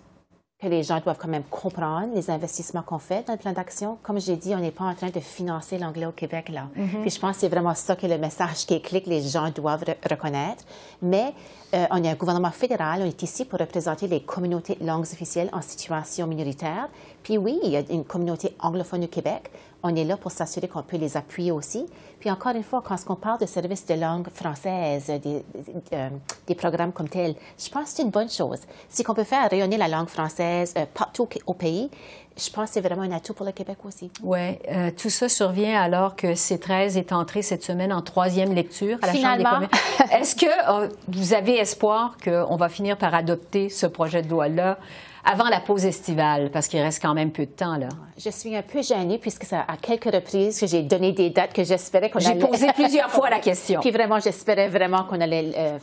que 0.62 0.68
les 0.68 0.85
gens 0.85 1.00
doivent 1.00 1.18
quand 1.18 1.28
même 1.28 1.42
comprendre 1.50 2.14
les 2.14 2.30
investissements 2.30 2.82
qu'on 2.82 3.00
fait 3.00 3.26
dans 3.26 3.32
le 3.32 3.38
plan 3.38 3.52
d'action. 3.52 3.99
Comme 4.02 4.21
j'ai 4.21 4.37
dit, 4.37 4.54
on 4.54 4.61
n'est 4.61 4.71
pas 4.71 4.85
en 4.85 4.94
train 4.94 5.11
de 5.11 5.18
financer 5.18 5.76
l'anglais 5.76 6.06
au 6.06 6.12
Québec, 6.12 6.49
là. 6.49 6.68
Mm-hmm. 6.76 7.00
Puis 7.00 7.11
je 7.11 7.18
pense 7.18 7.35
que 7.35 7.40
c'est 7.40 7.49
vraiment 7.49 7.75
ça 7.75 7.97
que 7.97 8.06
le 8.06 8.16
message 8.16 8.64
qui 8.66 8.75
est 8.75 8.80
clé 8.80 9.02
que 9.02 9.11
les 9.11 9.23
gens 9.23 9.50
doivent 9.50 9.85
reconnaître. 10.09 10.64
Mais 11.02 11.35
euh, 11.75 11.87
on 11.90 12.04
est 12.04 12.09
un 12.09 12.14
gouvernement 12.14 12.52
fédéral, 12.52 13.00
on 13.02 13.06
est 13.06 13.23
ici 13.23 13.44
pour 13.44 13.59
représenter 13.59 14.06
les 14.06 14.23
communautés 14.23 14.76
de 14.76 14.87
langues 14.87 15.02
officielles 15.02 15.50
en 15.52 15.62
situation 15.62 16.28
minoritaire. 16.28 16.88
Puis 17.23 17.38
oui, 17.38 17.59
il 17.62 17.71
y 17.71 17.76
a 17.76 17.83
une 17.91 18.05
communauté 18.05 18.55
anglophone 18.61 19.05
au 19.05 19.09
Québec. 19.09 19.50
On 19.85 19.95
est 19.97 20.05
là 20.05 20.17
pour 20.17 20.31
s'assurer 20.31 20.69
qu'on 20.69 20.83
peut 20.83 20.97
les 20.97 21.17
appuyer 21.17 21.50
aussi. 21.50 21.87
Puis 22.21 22.31
encore 22.31 22.55
une 22.55 22.62
fois, 22.62 22.83
quand 22.87 22.97
on 23.09 23.17
parle 23.17 23.41
de 23.41 23.47
services 23.47 23.85
de 23.85 23.95
langue 23.95 24.29
française, 24.33 25.07
des, 25.07 25.45
euh, 25.93 26.09
des 26.47 26.55
programmes 26.55 26.93
comme 26.93 27.09
tels, 27.09 27.35
je 27.59 27.69
pense 27.69 27.85
que 27.85 27.97
c'est 27.97 28.02
une 28.02 28.11
bonne 28.11 28.31
chose. 28.31 28.61
Si 28.88 29.05
on 29.09 29.14
peut 29.14 29.25
faire 29.25 29.50
rayonner 29.50 29.76
la 29.76 29.88
langue 29.88 30.09
française 30.09 30.73
euh, 30.79 30.85
partout 30.95 31.29
au 31.47 31.55
pays, 31.55 31.91
je 32.37 32.49
pense 32.50 32.69
que 32.69 32.75
c'est 32.75 32.81
vraiment 32.81 33.02
un 33.02 33.11
atout 33.11 33.35
pour 33.35 33.45
le 33.45 33.50
Québec 33.50 33.79
aussi. 33.85 34.11
Oui. 34.23 34.57
Euh, 34.71 34.93
tout 34.97 35.11
ça 35.11 35.29
survient 35.29 35.81
alors 35.81 36.14
que 36.14 36.29
C13 36.29 36.97
est 36.97 37.12
entré 37.12 37.43
cette 37.43 37.64
semaine 37.64 37.93
en 37.93 38.02
troisième 38.02 38.55
lecture 38.55 38.99
à 39.02 39.09
la 39.09 39.14
Chambre 39.14 39.38
des 39.38 39.45
communes. 39.45 39.69
Est-ce 40.12 40.37
que 40.37 40.91
vous 41.09 41.35
avez 41.35 41.57
espoir 41.59 42.17
qu'on 42.23 42.57
va 42.57 42.69
finir 42.69 42.97
par 42.97 43.14
adopter 43.14 43.69
ce 43.69 43.87
projet 43.87 44.23
de 44.23 44.29
loi-là? 44.29 44.79
Avant 45.25 45.49
la 45.49 45.61
pause 45.61 45.85
estivale, 45.85 46.50
parce 46.50 46.67
qu'il 46.69 46.81
reste 46.81 47.00
quand 47.00 47.14
même 47.14 47.31
peu 47.31 47.47
de 47.47 47.50
temps, 47.50 47.76
là. 47.76 47.88
Je 48.19 48.31
suis 48.31 48.57
un 48.57 48.62
peu 48.62 48.83
gênée 48.83 49.19
puisque 49.19 49.45
c'est 49.45 49.57
à 49.57 49.76
quelques 49.81 50.12
reprises 50.12 50.59
que 50.59 50.67
j'ai 50.67 50.83
donné 50.83 51.12
des 51.12 51.31
dates 51.31 51.52
que 51.52 51.64
j'espérais 51.64 52.11
qu'on 52.11 52.19
allait... 52.19 52.41
J'ai 52.41 52.47
posé 52.47 52.73
plusieurs 52.73 53.11
fois 53.11 53.31
la 53.31 53.38
question. 53.38 53.81
Puis 53.83 53.91
vraiment, 53.91 54.19
j'espérais 54.19 54.69
vraiment 54.69 55.05
qu'on 55.05 55.21
allait 55.21 55.52
euh, 55.57 55.79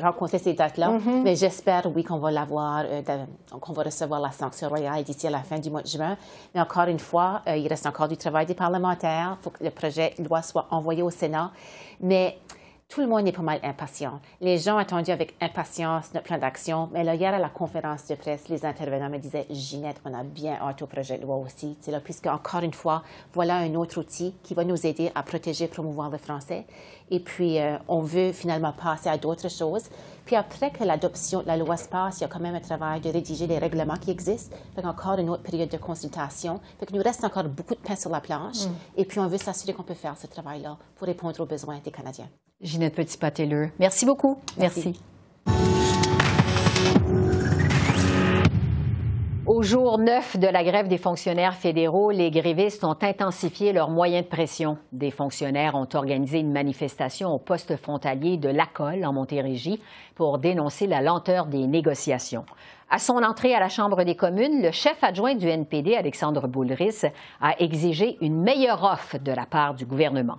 rencontrer 0.00 0.38
ces 0.38 0.52
dates-là. 0.52 0.90
Mm-hmm. 0.90 1.22
Mais 1.22 1.36
j'espère, 1.36 1.86
oui, 1.94 2.04
qu'on 2.04 2.18
va 2.18 2.30
l'avoir, 2.30 2.84
euh, 2.86 3.02
qu'on 3.60 3.72
va 3.72 3.82
recevoir 3.84 4.20
la 4.20 4.32
sanction 4.32 4.68
royale 4.68 5.02
d'ici 5.04 5.26
à 5.26 5.30
la 5.30 5.42
fin 5.42 5.58
du 5.58 5.70
mois 5.70 5.82
de 5.82 5.88
juin. 5.88 6.16
Mais 6.54 6.60
encore 6.60 6.88
une 6.88 6.98
fois, 6.98 7.42
euh, 7.46 7.56
il 7.56 7.66
reste 7.68 7.86
encore 7.86 8.08
du 8.08 8.16
travail 8.16 8.46
des 8.46 8.54
parlementaires. 8.54 9.36
Il 9.40 9.44
faut 9.44 9.50
que 9.50 9.64
le 9.64 9.70
projet 9.70 10.14
de 10.18 10.24
loi 10.24 10.42
soit 10.42 10.66
envoyé 10.70 11.02
au 11.02 11.10
Sénat. 11.10 11.52
Mais 12.00 12.38
tout 12.88 13.00
le 13.00 13.08
monde 13.08 13.26
est 13.26 13.32
pas 13.32 13.42
mal 13.42 13.58
impatient. 13.64 14.20
Les 14.40 14.58
gens 14.58 14.78
attendu 14.78 15.10
avec 15.10 15.34
impatience 15.40 16.14
notre 16.14 16.26
plan 16.26 16.38
d'action. 16.38 16.88
Mais 16.92 17.02
là, 17.02 17.16
hier, 17.16 17.34
à 17.34 17.38
la 17.38 17.48
conférence 17.48 18.06
de 18.06 18.14
presse, 18.14 18.48
les 18.48 18.64
intervenants 18.64 19.10
me 19.10 19.18
disaient 19.18 19.46
Ginette, 19.50 20.00
on 20.04 20.14
a 20.14 20.22
bien 20.22 20.56
hâte 20.60 20.82
au 20.82 20.86
projet 20.86 21.18
de 21.18 21.22
loi 21.22 21.36
aussi. 21.36 21.76
Là, 21.88 22.00
puisque, 22.00 22.26
encore 22.26 22.62
une 22.62 22.72
fois, 22.72 23.02
voilà 23.34 23.56
un 23.56 23.74
autre 23.74 23.98
outil 23.98 24.34
qui 24.44 24.54
va 24.54 24.64
nous 24.64 24.86
aider 24.86 25.10
à 25.16 25.24
protéger 25.24 25.64
et 25.64 25.68
promouvoir 25.68 26.10
le 26.10 26.18
français. 26.18 26.64
Et 27.10 27.18
puis, 27.18 27.58
euh, 27.58 27.76
on 27.88 28.00
veut 28.00 28.30
finalement 28.32 28.72
passer 28.72 29.08
à 29.08 29.18
d'autres 29.18 29.50
choses. 29.50 29.90
Puis 30.26 30.34
après 30.34 30.72
que 30.72 30.82
l'adoption 30.82 31.40
de 31.40 31.46
la 31.46 31.56
loi 31.56 31.76
se 31.76 31.88
passe, 31.88 32.18
il 32.18 32.22
y 32.22 32.24
a 32.24 32.28
quand 32.28 32.40
même 32.40 32.56
un 32.56 32.60
travail 32.60 33.00
de 33.00 33.08
rédiger 33.08 33.46
les 33.46 33.58
règlements 33.58 33.96
qui 33.96 34.10
existent. 34.10 34.54
Fait 34.74 34.84
encore 34.84 35.18
une 35.18 35.30
autre 35.30 35.44
période 35.44 35.68
de 35.68 35.76
consultation. 35.76 36.60
Fait 36.78 36.86
qu'il 36.86 36.96
nous 36.96 37.02
reste 37.02 37.24
encore 37.24 37.44
beaucoup 37.44 37.74
de 37.74 37.80
pain 37.80 37.94
sur 37.94 38.10
la 38.10 38.20
planche. 38.20 38.66
Mm. 38.66 38.74
Et 38.96 39.04
puis, 39.04 39.20
on 39.20 39.28
veut 39.28 39.38
s'assurer 39.38 39.72
qu'on 39.72 39.84
peut 39.84 39.94
faire 39.94 40.18
ce 40.18 40.26
travail-là 40.26 40.76
pour 40.96 41.06
répondre 41.06 41.40
aux 41.40 41.46
besoins 41.46 41.78
des 41.82 41.92
Canadiens. 41.92 42.28
Ginette 42.60 42.96
Petit-Pateleux, 42.96 43.70
merci 43.78 44.04
beaucoup. 44.04 44.38
merci. 44.58 44.98
Au 49.48 49.62
jour 49.62 49.98
9 49.98 50.38
de 50.40 50.48
la 50.48 50.64
grève 50.64 50.88
des 50.88 50.98
fonctionnaires 50.98 51.54
fédéraux, 51.54 52.10
les 52.10 52.32
grévistes 52.32 52.82
ont 52.82 52.96
intensifié 53.00 53.72
leurs 53.72 53.90
moyens 53.90 54.24
de 54.24 54.28
pression. 54.28 54.76
Des 54.90 55.12
fonctionnaires 55.12 55.76
ont 55.76 55.86
organisé 55.94 56.40
une 56.40 56.50
manifestation 56.50 57.32
au 57.32 57.38
poste 57.38 57.76
frontalier 57.76 58.38
de 58.38 58.48
Lacolle, 58.48 59.06
en 59.06 59.12
Montérégie, 59.12 59.80
pour 60.16 60.38
dénoncer 60.38 60.88
la 60.88 61.00
lenteur 61.00 61.46
des 61.46 61.68
négociations. 61.68 62.44
À 62.90 62.98
son 62.98 63.22
entrée 63.22 63.54
à 63.54 63.60
la 63.60 63.68
Chambre 63.68 64.02
des 64.02 64.16
communes, 64.16 64.62
le 64.62 64.72
chef 64.72 65.04
adjoint 65.04 65.36
du 65.36 65.46
NPD, 65.46 65.94
Alexandre 65.94 66.48
Boulris, 66.48 67.02
a 67.40 67.54
exigé 67.60 68.18
une 68.22 68.42
meilleure 68.42 68.82
offre 68.82 69.18
de 69.18 69.30
la 69.30 69.46
part 69.46 69.74
du 69.74 69.86
gouvernement. 69.86 70.38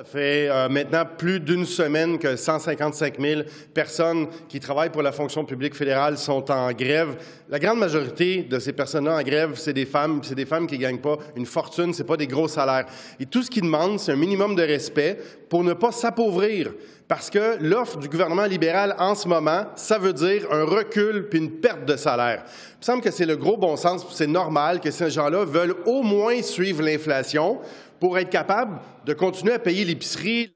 Ça 0.00 0.06
fait 0.06 0.48
euh, 0.48 0.66
maintenant 0.70 1.04
plus 1.04 1.40
d'une 1.40 1.66
semaine 1.66 2.18
que 2.18 2.34
155 2.34 3.20
000 3.20 3.42
personnes 3.74 4.28
qui 4.48 4.58
travaillent 4.58 4.88
pour 4.88 5.02
la 5.02 5.12
fonction 5.12 5.44
publique 5.44 5.74
fédérale 5.74 6.16
sont 6.16 6.50
en 6.50 6.72
grève. 6.72 7.18
La 7.50 7.58
grande 7.58 7.80
majorité 7.80 8.42
de 8.44 8.58
ces 8.58 8.72
personnes-là 8.72 9.18
en 9.18 9.22
grève, 9.22 9.56
c'est 9.56 9.74
des 9.74 9.84
femmes. 9.84 10.20
C'est 10.22 10.34
des 10.34 10.46
femmes 10.46 10.66
qui 10.66 10.76
ne 10.76 10.80
gagnent 10.80 11.02
pas 11.02 11.18
une 11.36 11.44
fortune, 11.44 11.92
c'est 11.92 12.04
pas 12.04 12.16
des 12.16 12.26
gros 12.26 12.48
salaires. 12.48 12.86
Et 13.18 13.26
tout 13.26 13.42
ce 13.42 13.50
qu'ils 13.50 13.64
demandent, 13.64 14.00
c'est 14.00 14.12
un 14.12 14.16
minimum 14.16 14.54
de 14.54 14.62
respect 14.62 15.18
pour 15.50 15.64
ne 15.64 15.74
pas 15.74 15.92
s'appauvrir. 15.92 16.72
Parce 17.06 17.28
que 17.28 17.58
l'offre 17.60 17.98
du 17.98 18.08
gouvernement 18.08 18.46
libéral 18.46 18.94
en 18.98 19.14
ce 19.14 19.28
moment, 19.28 19.66
ça 19.74 19.98
veut 19.98 20.14
dire 20.14 20.46
un 20.50 20.64
recul 20.64 21.28
puis 21.28 21.40
une 21.40 21.60
perte 21.60 21.84
de 21.84 21.96
salaire. 21.96 22.44
Il 22.46 22.78
me 22.78 22.84
semble 22.84 23.02
que 23.02 23.10
c'est 23.10 23.26
le 23.26 23.36
gros 23.36 23.58
bon 23.58 23.76
sens, 23.76 24.06
c'est 24.14 24.28
normal 24.28 24.80
que 24.80 24.90
ces 24.90 25.10
gens-là 25.10 25.44
veulent 25.44 25.74
au 25.84 26.02
moins 26.02 26.40
suivre 26.40 26.82
l'inflation 26.82 27.58
pour 28.00 28.18
être 28.18 28.30
capable 28.30 28.80
de 29.04 29.12
continuer 29.12 29.52
à 29.52 29.58
payer 29.58 29.84
l'épicerie. 29.84 30.54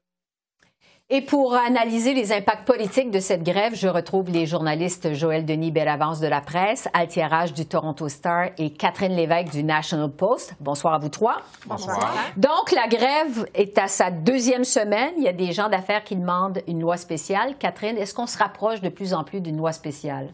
Et 1.11 1.21
pour 1.21 1.53
analyser 1.53 2.15
les 2.15 2.33
impacts 2.33 2.65
politiques 2.65 3.11
de 3.11 3.19
cette 3.19 3.43
grève, 3.43 3.75
je 3.75 3.87
retrouve 3.87 4.31
les 4.31 4.47
journalistes 4.47 5.13
Joël 5.13 5.45
Denis 5.45 5.69
Bellavance 5.69 6.19
de 6.19 6.25
la 6.25 6.41
presse, 6.41 6.89
Altiérage 6.93 7.53
du 7.53 7.67
Toronto 7.67 8.09
Star 8.09 8.47
et 8.57 8.71
Catherine 8.71 9.15
Lévesque 9.15 9.51
du 9.51 9.63
National 9.63 10.09
Post. 10.09 10.55
Bonsoir 10.59 10.95
à 10.95 10.97
vous 10.97 11.09
trois. 11.09 11.43
Bonsoir. 11.67 12.11
Donc, 12.37 12.71
la 12.71 12.87
grève 12.87 13.45
est 13.53 13.77
à 13.77 13.87
sa 13.87 14.09
deuxième 14.09 14.63
semaine. 14.63 15.13
Il 15.17 15.23
y 15.23 15.27
a 15.27 15.33
des 15.33 15.51
gens 15.51 15.69
d'affaires 15.69 16.03
qui 16.03 16.15
demandent 16.15 16.63
une 16.67 16.81
loi 16.81 16.97
spéciale. 16.97 17.55
Catherine, 17.59 17.97
est-ce 17.97 18.15
qu'on 18.15 18.25
se 18.25 18.39
rapproche 18.39 18.81
de 18.81 18.89
plus 18.89 19.13
en 19.13 19.23
plus 19.23 19.41
d'une 19.41 19.57
loi 19.57 19.73
spéciale? 19.73 20.29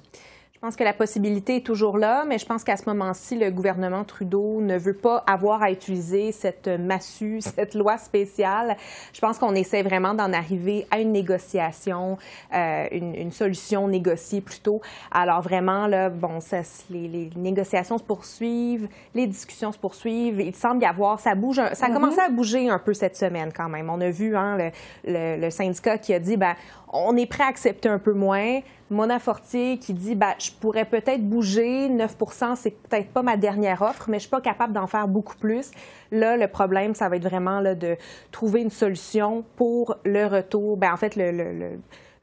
Je 0.62 0.68
pense 0.68 0.76
que 0.76 0.84
la 0.84 0.94
possibilité 0.94 1.56
est 1.56 1.66
toujours 1.66 1.98
là, 1.98 2.24
mais 2.28 2.38
je 2.38 2.46
pense 2.46 2.64
qu'à 2.64 2.78
ce 2.78 2.88
moment-ci, 2.88 3.36
le 3.36 3.50
gouvernement 3.50 4.04
Trudeau 4.04 4.62
ne 4.62 4.78
veut 4.78 4.94
pas 4.94 5.24
avoir 5.26 5.64
à 5.64 5.72
utiliser 5.72 6.32
cette 6.32 6.68
massue, 6.68 7.42
cette 7.42 7.74
loi 7.74 7.98
spéciale. 7.98 8.78
Je 9.12 9.20
pense 9.22 9.40
qu'on 9.40 9.56
essaie 9.56 9.82
vraiment 9.82 10.14
d'en 10.14 10.32
arriver 10.32 10.86
à 10.92 11.00
une 11.00 11.14
négociation, 11.14 12.20
euh, 12.54 12.86
une, 12.92 13.32
solution 13.32 13.88
négociée 13.88 14.40
plutôt. 14.40 14.82
Alors 15.10 15.42
vraiment, 15.42 15.88
là, 15.88 16.12
bon, 16.12 16.40
ça, 16.42 16.58
les, 16.92 17.32
négociations 17.36 17.98
se 17.98 18.04
poursuivent, 18.04 18.88
les 19.16 19.26
discussions 19.26 19.72
se 19.72 19.80
poursuivent. 19.80 20.42
Il 20.42 20.56
semble 20.56 20.84
y 20.84 20.86
avoir, 20.86 21.20
ça 21.20 21.34
bouge, 21.34 21.56
ça 21.56 21.64
a 21.64 21.74
mm-hmm. 21.74 21.94
commencé 21.94 22.20
à 22.20 22.30
bouger 22.30 22.70
un 22.70 22.78
peu 22.78 22.94
cette 22.94 23.18
semaine 23.18 23.52
quand 23.52 23.68
même. 23.68 23.90
On 23.90 24.00
a 24.00 24.12
vu 24.12 24.38
hein, 24.38 24.60
le, 25.06 25.42
le 25.42 25.50
syndicat 25.50 25.98
qui 25.98 26.14
a 26.14 26.20
dit, 26.20 26.38
ben, 26.38 26.54
on 26.92 27.16
est 27.16 27.26
prêt 27.26 27.44
à 27.44 27.48
accepter 27.48 27.90
un 27.90 28.00
peu 28.00 28.14
moins. 28.14 28.60
Mona 28.90 29.20
Fortier 29.20 29.78
qui 29.78 29.94
dit 29.94 30.16
ben, 30.16 30.34
je 30.38 30.52
pourrais 30.52 30.86
peut-être 30.86 31.28
bouger, 31.28 31.88
9% 31.88 32.56
c'est 32.56 32.72
peut-être 32.72 33.10
pas 33.10 33.24
ma 33.24 33.38
dernière 33.38 33.82
offre, 33.82 34.10
mais 34.10 34.18
je 34.18 34.22
suis 34.22 34.30
pas 34.30 34.42
capable 34.42 34.74
d'en 34.74 34.88
faire 34.88 35.08
beaucoup 35.08 35.38
plus. 35.38 35.72
Là, 36.12 36.36
le 36.36 36.48
problème, 36.48 36.94
ça 36.94 37.08
va 37.08 37.16
être 37.16 37.24
vraiment 37.24 37.62
là, 37.62 37.74
de 37.74 37.96
trouver 38.32 38.62
une 38.62 38.70
solution 38.70 39.46
pour 39.56 39.96
le 40.04 40.26
retour. 40.26 40.76
Ben, 40.76 40.92
en 40.94 40.98
fait, 40.98 41.16
le, 41.16 41.80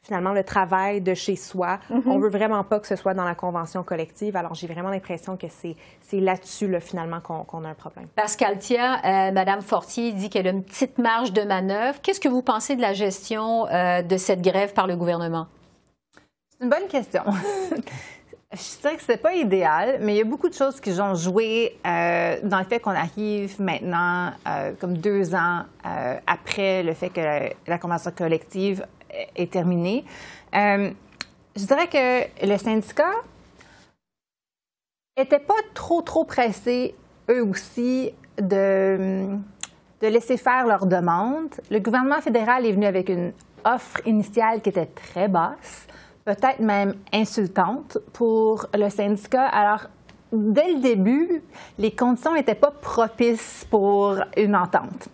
finalement 0.09 0.33
le 0.33 0.43
travail 0.43 1.03
de 1.03 1.13
chez 1.13 1.37
soi. 1.37 1.79
On 1.91 1.99
mm-hmm. 1.99 2.05
ne 2.07 2.11
On 2.11 2.19
veut 2.19 2.31
vraiment 2.31 2.65
pas 2.65 2.81
que 2.81 2.87
ce 2.87 2.97
soit 2.97 3.15
dans 3.15 3.25
la 3.25 3.35
convention 3.35 3.85
collective. 3.85 4.37
Alors, 4.37 4.55
j'ai 4.55 4.67
vraiment 4.67 4.89
l'impression 4.89 5.37
que 5.37 5.47
c'est 5.49 5.77
là-dessus, 6.13 6.67
là, 6.67 6.81
finalement, 6.81 7.21
qu'on 7.21 7.65
a 7.65 7.69
un 7.69 7.75
problème. 7.75 8.09
Pascal 8.17 8.59
Tia, 8.59 8.97
euh, 9.05 9.33
Madame 9.33 9.61
Fortier 9.61 10.13
dit 10.13 10.31
qu'elle 10.31 10.49
a 10.49 10.51
une 10.51 10.65
petite 10.65 10.99
marge 10.99 11.33
de 11.33 11.43
manœuvre. 11.43 12.01
Qu'est-ce 12.03 12.21
que 12.21 12.29
vous 12.29 12.43
pensez 12.43 12.75
de 12.75 12.81
la 12.81 12.95
gestion 12.95 13.69
euh, 13.69 14.03
de 14.03 14.17
cette 14.17 14.41
grève 14.41 14.73
par 14.73 14.87
le 14.87 14.97
gouvernement? 14.97 15.47
C'est 16.51 16.65
une 16.65 16.71
bonne 16.71 16.89
question. 16.89 17.23
Je 18.51 18.81
dirais 18.81 18.97
que 18.97 19.03
c'est 19.03 19.19
pas 19.21 19.35
idéal, 19.35 19.99
mais 20.01 20.15
il 20.15 20.19
y 20.19 20.23
a 20.23 20.25
beaucoup 20.25 20.49
de 20.49 20.55
choses 20.55 20.81
qui 20.81 20.99
ont 21.03 21.15
joué 21.15 21.79
euh, 21.87 22.39
dans 22.43 22.59
le 22.59 22.65
fait 22.65 22.81
qu'on 22.81 22.93
arrive 22.93 23.61
maintenant, 23.61 24.31
euh, 24.47 24.73
comme 24.81 24.97
deux 24.97 25.35
ans 25.35 25.65
euh, 25.85 26.17
après 26.27 26.83
le 26.83 26.95
fait 26.95 27.11
que 27.11 27.21
la, 27.67 27.79
convention 27.79 28.11
collective 28.11 28.87
est 29.37 29.51
terminée. 29.51 30.05
je 30.53 30.93
dirais 31.55 31.89
que 31.89 32.47
le 32.47 32.57
syndicat 32.59 33.13
n'était 35.17 35.39
pas 35.39 35.55
trop, 35.75 36.03
trop 36.03 36.25
pressé, 36.25 36.95
eux 37.29 37.45
aussi, 37.45 38.13
de, 38.41 39.27
de 40.01 40.07
laisser 40.07 40.37
faire 40.37 40.67
leurs 40.67 40.87
demandes. 40.87 41.55
Le 41.71 41.81
gouvernement 41.81 42.21
fédéral 42.21 42.65
est 42.67 42.73
venu 42.73 42.87
avec 42.87 43.09
une 43.09 43.33
offre 43.65 44.07
initiale 44.07 44.63
qui 44.63 44.69
était 44.69 44.87
très 44.87 45.29
basse 45.29 45.89
peut-être 46.29 46.61
même 46.61 46.95
insultante 47.11 47.97
pour 48.13 48.67
le 48.75 48.91
syndicat. 48.91 49.47
Alors, 49.47 49.87
dès 50.31 50.75
le 50.75 50.81
début, 50.81 51.43
les 51.79 51.91
conditions 51.91 52.35
n'étaient 52.35 52.55
pas 52.55 52.71
propices 52.71 53.67
pour 53.71 54.17
une 54.37 54.55
entente. 54.55 55.09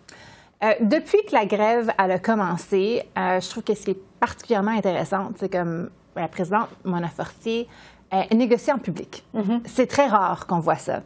Euh, 0.65 0.73
depuis 0.81 1.19
que 1.29 1.35
la 1.35 1.45
grève 1.45 1.93
a 1.99 2.19
commencé, 2.19 3.03
euh, 3.19 3.39
je 3.39 3.51
trouve 3.51 3.63
que 3.63 3.75
ce 3.75 3.85
qui 3.85 3.91
est 3.91 4.03
particulièrement 4.19 4.71
intéressant, 4.71 5.31
c'est 5.37 5.51
que 5.51 5.91
la 6.17 6.29
présidente 6.29 6.69
Mona 6.85 7.09
Fortier 7.09 7.69
euh, 8.15 8.23
négocie 8.35 8.73
en 8.73 8.79
public. 8.79 9.25
Mm-hmm. 9.35 9.61
C'est 9.67 9.87
très 9.87 10.07
rare 10.07 10.47
qu'on 10.47 10.61
voit 10.61 10.77
ça. 10.77 11.03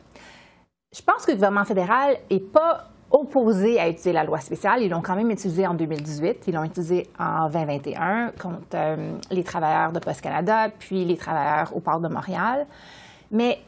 Je 0.95 1.03
pense 1.03 1.27
que 1.27 1.33
le 1.33 1.37
gouvernement 1.37 1.65
fédéral 1.65 2.19
n'est 2.31 2.39
pas 2.39 2.85
opposés 3.11 3.81
à 3.81 3.89
utiliser 3.89 4.13
la 4.13 4.23
loi 4.23 4.39
spéciale. 4.39 4.83
Ils 4.83 4.91
l'ont 4.91 5.01
quand 5.01 5.17
même 5.17 5.31
utilisée 5.31 5.67
en 5.67 5.75
2018, 5.75 6.45
ils 6.47 6.55
l'ont 6.55 6.65
utilisée 6.65 7.09
en 7.19 7.49
2021 7.49 8.33
contre 8.41 8.61
les 9.31 9.43
travailleurs 9.43 9.93
de 9.93 9.99
Post 9.99 10.21
Canada, 10.21 10.69
puis 10.79 11.05
les 11.05 11.17
travailleurs 11.17 11.75
au 11.75 11.81
port 11.81 12.01
de 12.01 12.09
Montréal. 12.09 12.67
Mais 13.31 13.59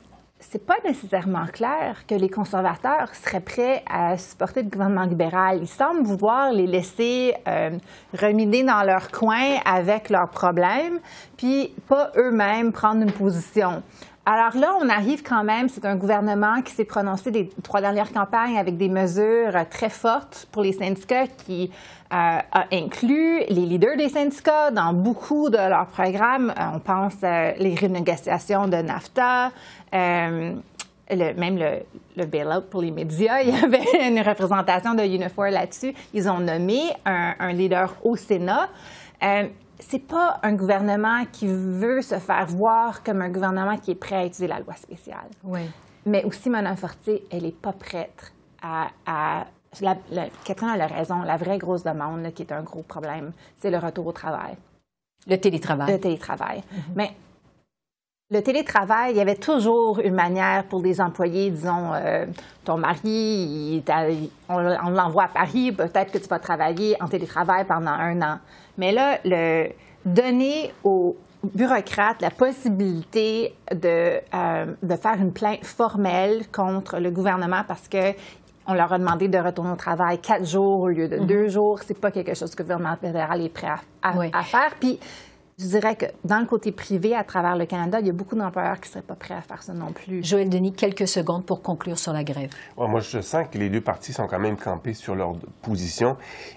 c'est 0.40 0.64
pas 0.64 0.76
nécessairement 0.84 1.46
clair 1.46 2.06
que 2.06 2.14
les 2.14 2.30
conservateurs 2.30 3.14
seraient 3.14 3.40
prêts 3.40 3.84
à 3.88 4.16
supporter 4.16 4.62
le 4.62 4.70
gouvernement 4.70 5.04
libéral. 5.04 5.58
Ils 5.60 5.68
semblent 5.68 6.02
vouloir 6.02 6.50
les 6.52 6.66
laisser 6.66 7.34
euh, 7.46 7.70
reminer 8.14 8.64
dans 8.64 8.82
leur 8.82 9.10
coin 9.10 9.58
avec 9.66 10.08
leurs 10.08 10.30
problèmes, 10.30 10.98
puis 11.36 11.74
pas 11.86 12.10
eux-mêmes 12.16 12.72
prendre 12.72 13.02
une 13.02 13.12
position. 13.12 13.82
Alors 14.26 14.54
là, 14.54 14.76
on 14.80 14.88
arrive 14.90 15.22
quand 15.22 15.44
même, 15.44 15.68
c'est 15.70 15.86
un 15.86 15.96
gouvernement 15.96 16.60
qui 16.60 16.72
s'est 16.72 16.84
prononcé 16.84 17.30
des 17.30 17.48
trois 17.62 17.80
dernières 17.80 18.12
campagnes 18.12 18.58
avec 18.58 18.76
des 18.76 18.90
mesures 18.90 19.52
très 19.70 19.88
fortes 19.88 20.46
pour 20.52 20.62
les 20.62 20.72
syndicats 20.72 21.26
qui 21.26 21.70
euh, 22.12 22.38
a 22.52 22.66
inclus 22.70 23.40
les 23.48 23.66
leaders 23.66 23.96
des 23.96 24.10
syndicats 24.10 24.70
dans 24.70 24.92
beaucoup 24.92 25.48
de 25.48 25.56
leurs 25.56 25.86
programmes. 25.86 26.50
Euh, 26.50 26.74
on 26.74 26.80
pense 26.80 27.24
à 27.24 27.52
les 27.52 27.74
renégociations 27.74 28.68
de 28.68 28.76
NAFTA, 28.76 29.52
euh, 29.94 30.54
même 31.10 31.58
le, 31.58 31.78
le 32.16 32.26
bailout 32.26 32.68
pour 32.70 32.82
les 32.82 32.90
médias, 32.90 33.40
il 33.42 33.50
y 33.50 33.58
avait 33.58 34.06
une 34.06 34.20
représentation 34.20 34.94
de 34.94 35.02
Unifor 35.02 35.46
là-dessus. 35.46 35.94
Ils 36.12 36.28
ont 36.28 36.40
nommé 36.40 36.82
un, 37.06 37.52
leader 37.52 37.94
au 38.04 38.16
Sénat. 38.16 38.68
C'est 39.80 40.06
pas 40.06 40.38
un 40.42 40.52
gouvernement 40.52 41.24
qui 41.32 41.46
veut 41.46 42.02
se 42.02 42.18
faire 42.18 42.46
voir 42.46 43.02
comme 43.02 43.22
un 43.22 43.28
gouvernement 43.28 43.76
qui 43.76 43.92
est 43.92 43.96
prêt 43.96 44.16
à 44.16 44.26
utiliser 44.26 44.46
la 44.46 44.60
loi 44.60 44.74
spéciale. 44.74 45.28
Oui. 45.44 45.62
Mais 46.06 46.24
aussi, 46.24 46.48
Mme 46.48 46.76
Fortier, 46.76 47.24
elle 47.30 47.42
n'est 47.42 47.52
pas 47.52 47.72
prête 47.72 48.32
à. 48.62 48.88
à 49.06 49.46
la, 49.80 49.96
Catherine 50.44 50.80
a 50.80 50.86
raison. 50.86 51.22
La 51.22 51.36
vraie 51.36 51.58
grosse 51.58 51.84
demande, 51.84 52.32
qui 52.32 52.42
est 52.42 52.52
un 52.52 52.62
gros 52.62 52.82
problème, 52.82 53.32
c'est 53.56 53.70
le 53.70 53.78
retour 53.78 54.06
au 54.06 54.12
travail. 54.12 54.56
Le 55.26 55.36
télétravail. 55.36 55.92
Le 55.92 56.00
télétravail. 56.00 56.62
Mais 56.96 57.12
le 58.30 58.42
télétravail, 58.42 59.12
il 59.12 59.16
y 59.16 59.20
avait 59.20 59.34
toujours 59.34 59.98
une 59.98 60.14
manière 60.14 60.64
pour 60.64 60.80
des 60.80 61.00
employés, 61.00 61.50
disons, 61.50 61.92
euh, 61.94 62.26
ton 62.64 62.76
mari, 62.76 63.82
on, 64.48 64.58
l'envoie 64.58 65.24
à 65.24 65.28
Paris, 65.28 65.72
peut-être 65.72 66.12
que 66.12 66.18
tu 66.18 66.28
vas 66.28 66.38
travailler 66.38 66.96
en 67.02 67.08
télétravail 67.08 67.64
pendant 67.64 67.90
un 67.90 68.22
an. 68.22 68.38
Mais 68.78 68.92
là, 68.92 69.18
le, 69.24 69.70
donner 70.04 70.72
aux 70.84 71.16
bureaucrates 71.42 72.22
la 72.22 72.30
possibilité 72.30 73.52
de, 73.72 74.20
euh, 74.32 74.66
de 74.80 74.96
faire 74.96 75.16
une 75.18 75.32
plainte 75.32 75.64
formelle 75.64 76.46
contre 76.52 77.00
le 77.00 77.10
gouvernement 77.10 77.62
parce 77.66 77.88
que 77.88 78.12
on 78.66 78.74
leur 78.74 78.92
a 78.92 78.98
demandé 78.98 79.26
de 79.26 79.38
retourner 79.38 79.72
au 79.72 79.76
travail 79.76 80.20
quatre 80.20 80.46
jours 80.46 80.82
au 80.82 80.88
lieu 80.88 81.08
de 81.08 81.16
mm-hmm. 81.16 81.26
deux 81.26 81.48
jours. 81.48 81.80
C'est 81.84 81.98
pas 81.98 82.12
quelque 82.12 82.34
chose 82.34 82.54
que 82.54 82.62
le 82.62 82.68
gouvernement 82.68 82.96
fédéral 82.96 83.40
est 83.40 83.48
prêt 83.48 83.66
à, 84.02 84.10
à 84.12 84.42
faire. 84.42 84.74
Puis 84.78 85.00
je 85.60 85.66
dirais 85.66 85.94
que 85.94 86.06
dans 86.24 86.40
le 86.40 86.46
côté 86.46 86.72
privé, 86.72 87.14
à 87.14 87.22
travers 87.22 87.54
le 87.54 87.66
Canada, 87.66 88.00
il 88.00 88.06
y 88.06 88.10
a 88.10 88.14
beaucoup 88.14 88.34
d'employeurs 88.34 88.80
qui 88.80 88.88
ne 88.88 88.92
seraient 88.92 89.04
pas 89.04 89.14
prêts 89.14 89.34
à 89.34 89.42
faire 89.42 89.62
ça 89.62 89.74
non 89.74 89.92
plus. 89.92 90.24
Joël 90.24 90.48
Denis, 90.48 90.72
quelques 90.72 91.06
secondes 91.06 91.44
pour 91.44 91.60
conclure 91.60 91.98
sur 91.98 92.14
la 92.14 92.24
grève. 92.24 92.50
moi, 92.78 93.00
je 93.00 93.20
sens 93.20 93.46
que 93.50 93.58
les 93.58 93.68
deux 93.68 93.82
partis 93.82 94.12
sont 94.12 94.26
quand 94.26 94.38
même 94.38 94.56
campés 94.56 94.94
sur 94.94 95.14
leur 95.14 95.32
position 95.62 96.16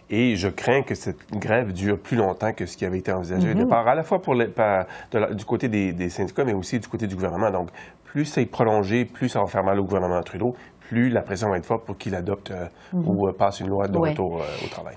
et 0.09 0.35
je 0.35 0.47
crains 0.47 0.83
que 0.83 0.95
cette 0.95 1.29
grève 1.33 1.73
dure 1.73 1.99
plus 1.99 2.15
longtemps 2.15 2.53
que 2.53 2.65
ce 2.65 2.77
qui 2.77 2.85
avait 2.85 2.99
été 2.99 3.11
envisagé 3.11 3.53
de 3.53 3.63
mhm. 3.63 3.69
part, 3.69 3.87
à 3.87 3.95
la 3.95 4.03
fois 4.03 4.19
pour 4.19 4.35
du 4.35 5.45
côté 5.45 5.67
des, 5.67 6.09
syndicats, 6.09 6.45
mais 6.45 6.53
aussi 6.53 6.79
du 6.79 6.87
côté 6.87 7.05
du 7.05 7.15
gouvernement. 7.15 7.51
Donc, 7.51 7.69
plus 8.05 8.25
c'est 8.25 8.45
prolongé, 8.45 9.05
plus 9.05 9.27
ça 9.27 9.39
va 9.39 9.47
faire 9.47 9.63
mal 9.63 9.79
au 9.79 9.83
gouvernement 9.83 10.21
Trudeau, 10.21 10.55
plus 10.79 11.09
la 11.09 11.21
pression 11.21 11.49
va 11.49 11.57
être 11.57 11.65
forte 11.65 11.85
pour 11.85 11.97
qu'il 11.97 12.15
adopte 12.15 12.51
euh, 12.51 12.67
mhm. 12.93 13.07
ou 13.07 13.27
euh, 13.27 13.33
passe 13.33 13.59
une 13.59 13.67
loi 13.67 13.87
de 13.87 13.97
retour 13.97 14.41
euh, 14.41 14.65
au 14.65 14.69
travail. 14.69 14.95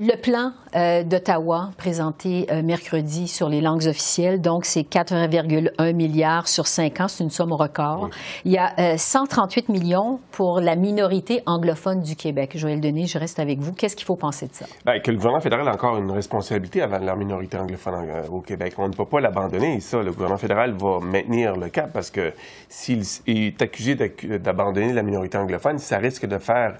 Le 0.00 0.14
plan 0.14 0.52
euh, 0.76 1.02
d'Ottawa 1.02 1.70
présenté 1.76 2.46
euh, 2.52 2.62
mercredi 2.62 3.26
sur 3.26 3.48
les 3.48 3.60
langues 3.60 3.88
officielles, 3.88 4.40
donc 4.40 4.64
c'est 4.64 4.82
4,1 4.82 5.92
milliards 5.92 6.46
sur 6.46 6.68
cinq 6.68 7.00
ans, 7.00 7.08
c'est 7.08 7.24
une 7.24 7.30
somme 7.30 7.52
record. 7.52 8.08
Il 8.44 8.52
y 8.52 8.58
a 8.58 8.96
138 8.96 9.68
euh, 9.68 9.72
millions 9.72 10.20
pour 10.30 10.60
la 10.60 10.76
minorité 10.76 11.42
anglophone 11.46 12.00
du 12.00 12.14
Québec. 12.14 12.52
Joël 12.54 12.80
Denis, 12.80 13.08
je 13.08 13.18
reste 13.18 13.40
avec 13.40 13.58
vous. 13.58 13.72
Qu'est-ce 13.72 13.96
qu'il 13.96 14.06
faut 14.06 14.14
penser 14.14 14.46
de 14.46 14.54
ça? 14.54 14.66
Bien, 14.86 15.00
que 15.00 15.10
le 15.10 15.16
gouvernement 15.16 15.42
fédéral 15.42 15.66
a 15.66 15.72
encore 15.72 15.98
une 15.98 16.12
responsabilité 16.12 16.80
avant 16.80 17.00
la 17.00 17.16
minorité 17.16 17.58
anglophone 17.58 17.96
au 18.30 18.40
Québec. 18.40 18.74
On 18.78 18.86
ne 18.86 18.94
peut 18.94 19.04
pas 19.04 19.18
l'abandonner. 19.18 19.80
Ça, 19.80 20.00
le 20.00 20.12
gouvernement 20.12 20.38
fédéral 20.38 20.76
va 20.78 21.00
maintenir 21.00 21.56
le 21.56 21.70
cap 21.70 21.92
parce 21.92 22.12
que 22.12 22.32
s'il 22.68 23.02
est 23.26 23.60
accusé 23.60 23.96
d'abandonner 23.96 24.92
la 24.92 25.02
minorité 25.02 25.38
anglophone, 25.38 25.78
ça 25.78 25.98
risque 25.98 26.24
de 26.24 26.38
faire 26.38 26.76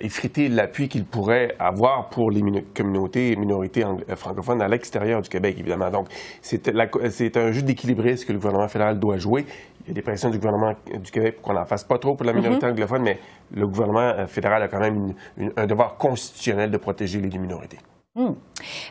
effriter 0.00 0.48
l'appui 0.48 0.88
qu'il 0.88 1.04
pourrait 1.04 1.54
avoir 1.58 2.08
pour 2.08 2.30
les 2.30 2.42
communautés 2.74 3.32
et 3.32 3.36
minorités 3.36 3.84
euh, 3.84 4.16
francophones 4.16 4.62
à 4.62 4.68
l'extérieur 4.68 5.20
du 5.20 5.28
Québec, 5.28 5.56
évidemment. 5.58 5.90
Donc, 5.90 6.08
c'est 6.40 7.36
un 7.36 7.52
jeu 7.52 7.62
d'équilibriste 7.62 8.26
que 8.26 8.32
le 8.32 8.38
gouvernement 8.38 8.68
fédéral 8.68 8.98
doit 8.98 9.16
jouer. 9.16 9.44
Il 9.84 9.88
y 9.88 9.90
a 9.90 9.94
des 9.94 10.02
pressions 10.02 10.30
du 10.30 10.38
gouvernement 10.38 10.74
du 10.86 11.10
Québec 11.10 11.36
pour 11.36 11.44
qu'on 11.44 11.54
n'en 11.54 11.64
fasse 11.64 11.84
pas 11.84 11.98
trop 11.98 12.14
pour 12.14 12.26
la 12.26 12.32
minorité 12.32 12.66
mm-hmm. 12.66 12.70
anglophone, 12.70 13.02
mais 13.02 13.18
le 13.54 13.66
gouvernement 13.66 14.00
euh, 14.00 14.26
fédéral 14.26 14.62
a 14.62 14.68
quand 14.68 14.80
même 14.80 15.14
un 15.56 15.66
devoir 15.66 15.96
constitutionnel 15.96 16.70
de 16.70 16.76
protéger 16.76 17.20
les 17.20 17.38
minorités. 17.38 17.78
Hmm. 18.16 18.32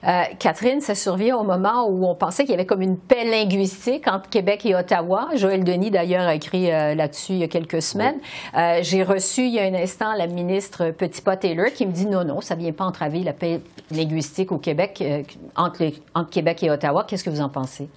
Euh, 0.03 0.24
Catherine, 0.38 0.82
ça 0.82 0.94
survient 0.94 1.36
au 1.36 1.44
moment 1.44 1.88
où 1.89 2.05
on 2.05 2.13
pensait 2.13 2.44
qu'il 2.44 2.51
y 2.51 2.53
avait 2.53 2.67
comme 2.67 2.84
une 2.84 2.96
paix 2.96 3.25
linguistique 3.25 4.08
entre 4.08 4.29
Québec 4.29 4.63
et 4.67 4.75
Ottawa. 4.75 5.29
Joël 5.34 5.63
Denis, 5.63 5.89
d'ailleurs, 5.89 6.27
a 6.27 6.36
écrit 6.36 6.72
euh, 6.72 6.94
là-dessus 6.94 7.34
il 7.34 7.39
y 7.39 7.44
a 7.44 7.48
quelques 7.48 7.82
semaines. 7.82 8.20
Euh, 8.55 8.82
j'ai 8.84 9.01
reçu 9.01 9.41
il 9.41 9.55
y 9.55 9.60
a 9.60 9.63
un 9.63 9.74
instant 9.74 10.13
la 10.13 10.27
ministre 10.27 10.91
Petitpas-Taylor 10.91 11.74
qui 11.74 11.88
me 11.88 11.91
dit 11.91 12.05
non, 12.05 12.24
non, 12.24 12.39
ça 12.39 12.55
ne 12.55 12.62
vient 12.62 12.72
pas 12.72 12.86
entraver 12.86 13.24
la 13.24 13.34
paix 13.34 13.62
linguistique 13.89 14.51
au 14.51 14.59
Québec, 14.59 15.03
entre, 15.55 15.81
entre 16.14 16.29
Québec 16.29 16.61
et 16.61 16.70
Ottawa. 16.70 17.03
Qu'est-ce 17.07 17.24
que 17.24 17.31
vous 17.31 17.42
en 17.42 17.50
pensez? 17.50 17.90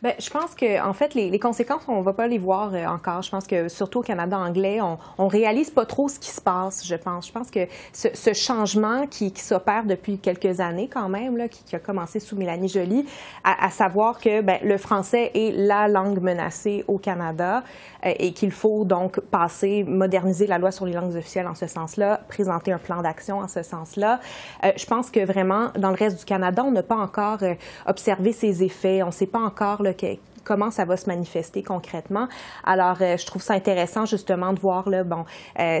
Bien, 0.00 0.12
je 0.20 0.30
pense 0.30 0.54
que 0.54 0.80
en 0.80 0.92
fait 0.92 1.14
les, 1.14 1.36
conséquences 1.40 1.82
on 1.88 2.02
va 2.02 2.12
pas 2.12 2.28
les 2.28 2.38
voir 2.38 2.72
euh, 2.72 2.86
encore. 2.86 3.22
Je 3.22 3.30
pense 3.30 3.48
que 3.48 3.66
surtout 3.66 3.98
au 3.98 4.02
Canada 4.02 4.38
anglais, 4.38 4.80
on, 4.80 4.96
on 5.18 5.26
réalise 5.26 5.70
pas 5.70 5.86
trop 5.86 6.08
ce 6.08 6.20
qui 6.20 6.30
se 6.30 6.40
passe. 6.40 6.86
Je 6.86 6.94
pense. 6.94 7.26
Je 7.26 7.32
pense 7.32 7.50
que 7.50 7.66
ce, 7.92 8.32
changement 8.32 9.08
qui, 9.08 9.32
s'opère 9.36 9.84
depuis 9.84 10.20
quelques 10.20 10.60
années 10.60 10.88
quand 10.88 11.08
même 11.08 11.36
là, 11.36 11.48
qui, 11.48 11.74
a 11.74 11.80
commencé 11.80 12.20
sous 12.20 12.36
Mélanie 12.36 12.68
Joly, 12.68 13.06
à, 13.42 13.70
savoir 13.70 14.20
que 14.20 14.40
ben, 14.40 14.58
le 14.62 14.78
français 14.78 15.32
est 15.34 15.52
la 15.52 15.88
langue 15.88 16.20
menacée 16.20 16.84
au 16.86 16.98
Canada 16.98 17.64
euh, 18.06 18.12
et 18.20 18.32
qu'il 18.32 18.52
faut 18.52 18.84
donc 18.84 19.18
passer, 19.18 19.82
moderniser 19.82 20.46
la 20.46 20.58
loi 20.58 20.70
sur 20.70 20.86
les 20.86 20.92
langues 20.92 21.16
officielles 21.16 21.48
en 21.48 21.56
ce 21.56 21.66
sens-là, 21.66 22.20
présenter 22.28 22.70
un 22.70 22.78
plan 22.78 23.02
d'action 23.02 23.38
en 23.38 23.48
ce 23.48 23.64
sens-là. 23.64 24.20
Euh, 24.64 24.70
je 24.76 24.86
pense 24.86 25.10
que 25.10 25.24
vraiment 25.24 25.70
dans 25.76 25.90
le 25.90 25.96
reste 25.96 26.20
du 26.20 26.24
Canada, 26.24 26.62
on 26.64 26.70
n'a 26.70 26.84
pas 26.84 26.96
encore 26.96 27.38
observé 27.86 28.32
ces 28.32 28.62
effets. 28.62 29.02
On 29.02 29.06
ne 29.06 29.12
sait 29.12 29.26
pas 29.26 29.40
encore 29.40 29.82
monarchy. 29.88 30.27
Comment 30.48 30.70
ça 30.70 30.86
va 30.86 30.96
se 30.96 31.06
manifester 31.06 31.62
concrètement. 31.62 32.26
Alors, 32.64 32.96
euh, 33.02 33.18
je 33.18 33.26
trouve 33.26 33.42
ça 33.42 33.52
intéressant 33.52 34.06
justement 34.06 34.54
de 34.54 34.58
voir 34.58 34.88
là, 34.88 35.04
bon, 35.04 35.24
euh, 35.60 35.80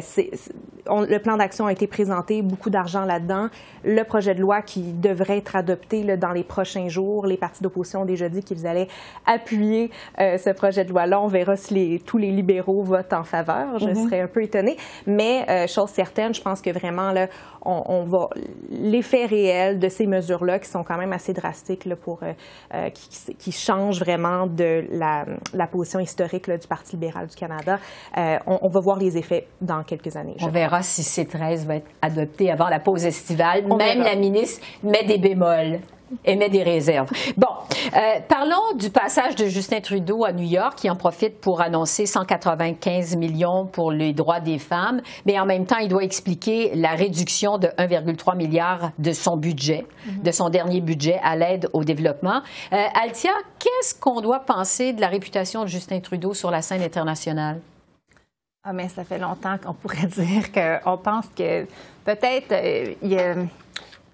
le 0.86 1.18
plan 1.18 1.38
d'action 1.38 1.66
a 1.66 1.72
été 1.72 1.86
présenté, 1.86 2.42
beaucoup 2.42 2.68
d'argent 2.68 3.06
là-dedans. 3.06 3.48
Le 3.82 4.02
projet 4.02 4.34
de 4.34 4.40
loi 4.40 4.60
qui 4.60 4.92
devrait 4.92 5.38
être 5.38 5.56
adopté 5.56 6.02
là, 6.02 6.18
dans 6.18 6.32
les 6.32 6.44
prochains 6.44 6.88
jours, 6.88 7.26
les 7.26 7.38
partis 7.38 7.62
d'opposition 7.62 8.02
ont 8.02 8.04
déjà 8.04 8.28
dit 8.28 8.42
qu'ils 8.42 8.66
allaient 8.66 8.88
appuyer 9.24 9.90
euh, 10.20 10.36
ce 10.36 10.50
projet 10.50 10.84
de 10.84 10.90
loi-là. 10.90 11.18
On 11.18 11.28
verra 11.28 11.56
si 11.56 11.72
les, 11.74 12.00
tous 12.00 12.18
les 12.18 12.30
libéraux 12.30 12.82
votent 12.82 13.14
en 13.14 13.24
faveur. 13.24 13.78
Je 13.78 13.86
mm-hmm. 13.86 14.04
serais 14.04 14.20
un 14.20 14.28
peu 14.28 14.42
étonnée, 14.42 14.76
mais 15.06 15.66
chose 15.66 15.90
certaine, 15.90 16.34
je 16.34 16.42
pense 16.42 16.60
que 16.60 16.70
vraiment 16.70 17.12
là, 17.12 17.28
on, 17.62 18.04
va 18.04 18.28
l'effet 18.70 19.26
réel 19.26 19.78
de 19.78 19.88
ces 19.88 20.06
mesures-là 20.06 20.58
qui 20.58 20.68
sont 20.68 20.84
quand 20.84 20.96
même 20.98 21.12
assez 21.12 21.32
drastiques 21.32 21.86
là, 21.86 21.96
pour 21.96 22.20
qui, 22.94 23.34
qui, 23.34 23.52
changent 23.52 24.00
vraiment 24.00 24.46
de 24.58 24.84
la, 24.90 25.66
position 25.68 26.00
historique 26.00 26.50
du 26.50 26.66
Parti 26.66 26.96
libéral 26.96 27.26
du 27.26 27.36
Canada. 27.36 27.78
Euh, 28.16 28.38
on, 28.46 28.68
va 28.68 28.80
voir 28.80 28.98
les 28.98 29.16
effets 29.16 29.46
dans 29.60 29.82
quelques 29.82 30.16
années. 30.16 30.36
On 30.42 30.48
verra 30.48 30.82
si 30.82 31.02
C13 31.02 31.66
va 31.66 31.76
être 31.76 31.90
adopté 32.02 32.50
avant 32.50 32.68
la 32.68 32.80
pause 32.80 33.04
estivale. 33.04 33.64
Même 33.76 34.02
la 34.02 34.16
ministre 34.16 34.66
met 34.82 35.04
des 35.04 35.18
bémols 35.18 35.80
émet 36.24 36.48
des 36.48 36.62
réserves. 36.62 37.10
Bon, 37.36 37.48
euh, 37.94 38.20
parlons 38.28 38.76
du 38.76 38.90
passage 38.90 39.34
de 39.36 39.46
Justin 39.46 39.80
Trudeau 39.80 40.24
à 40.24 40.32
New 40.32 40.46
York, 40.46 40.74
qui 40.76 40.90
en 40.90 40.96
profite 40.96 41.40
pour 41.40 41.60
annoncer 41.60 42.06
195 42.06 43.16
millions 43.16 43.66
pour 43.66 43.92
les 43.92 44.12
droits 44.12 44.40
des 44.40 44.58
femmes, 44.58 45.00
mais 45.26 45.38
en 45.38 45.46
même 45.46 45.66
temps, 45.66 45.78
il 45.78 45.88
doit 45.88 46.04
expliquer 46.04 46.74
la 46.74 46.90
réduction 46.90 47.58
de 47.58 47.68
1,3 47.78 48.36
milliard 48.36 48.90
de 48.98 49.12
son 49.12 49.36
budget, 49.36 49.86
mhm. 50.06 50.22
de 50.22 50.30
son 50.30 50.48
dernier 50.48 50.80
budget 50.80 51.20
à 51.22 51.36
l'aide 51.36 51.68
au 51.72 51.84
développement. 51.84 52.40
Euh, 52.72 52.76
Altia, 53.02 53.32
qu'est-ce 53.58 53.94
qu'on 53.98 54.20
doit 54.20 54.40
penser 54.40 54.92
de 54.92 55.00
la 55.00 55.08
réputation 55.08 55.62
de 55.62 55.68
Justin 55.68 56.00
Trudeau 56.00 56.34
sur 56.34 56.50
la 56.50 56.62
scène 56.62 56.82
internationale? 56.82 57.60
Ah, 58.64 58.72
mais 58.72 58.88
ça 58.88 59.04
fait 59.04 59.18
longtemps 59.18 59.56
qu'on 59.56 59.72
pourrait 59.72 60.06
dire 60.18 60.52
qu'on 60.52 60.98
pense 60.98 61.26
que 61.28 61.64
peut-être 62.04 62.52
euh, 62.52 62.94
il 63.02 63.12
y 63.12 63.18
a 63.18 63.34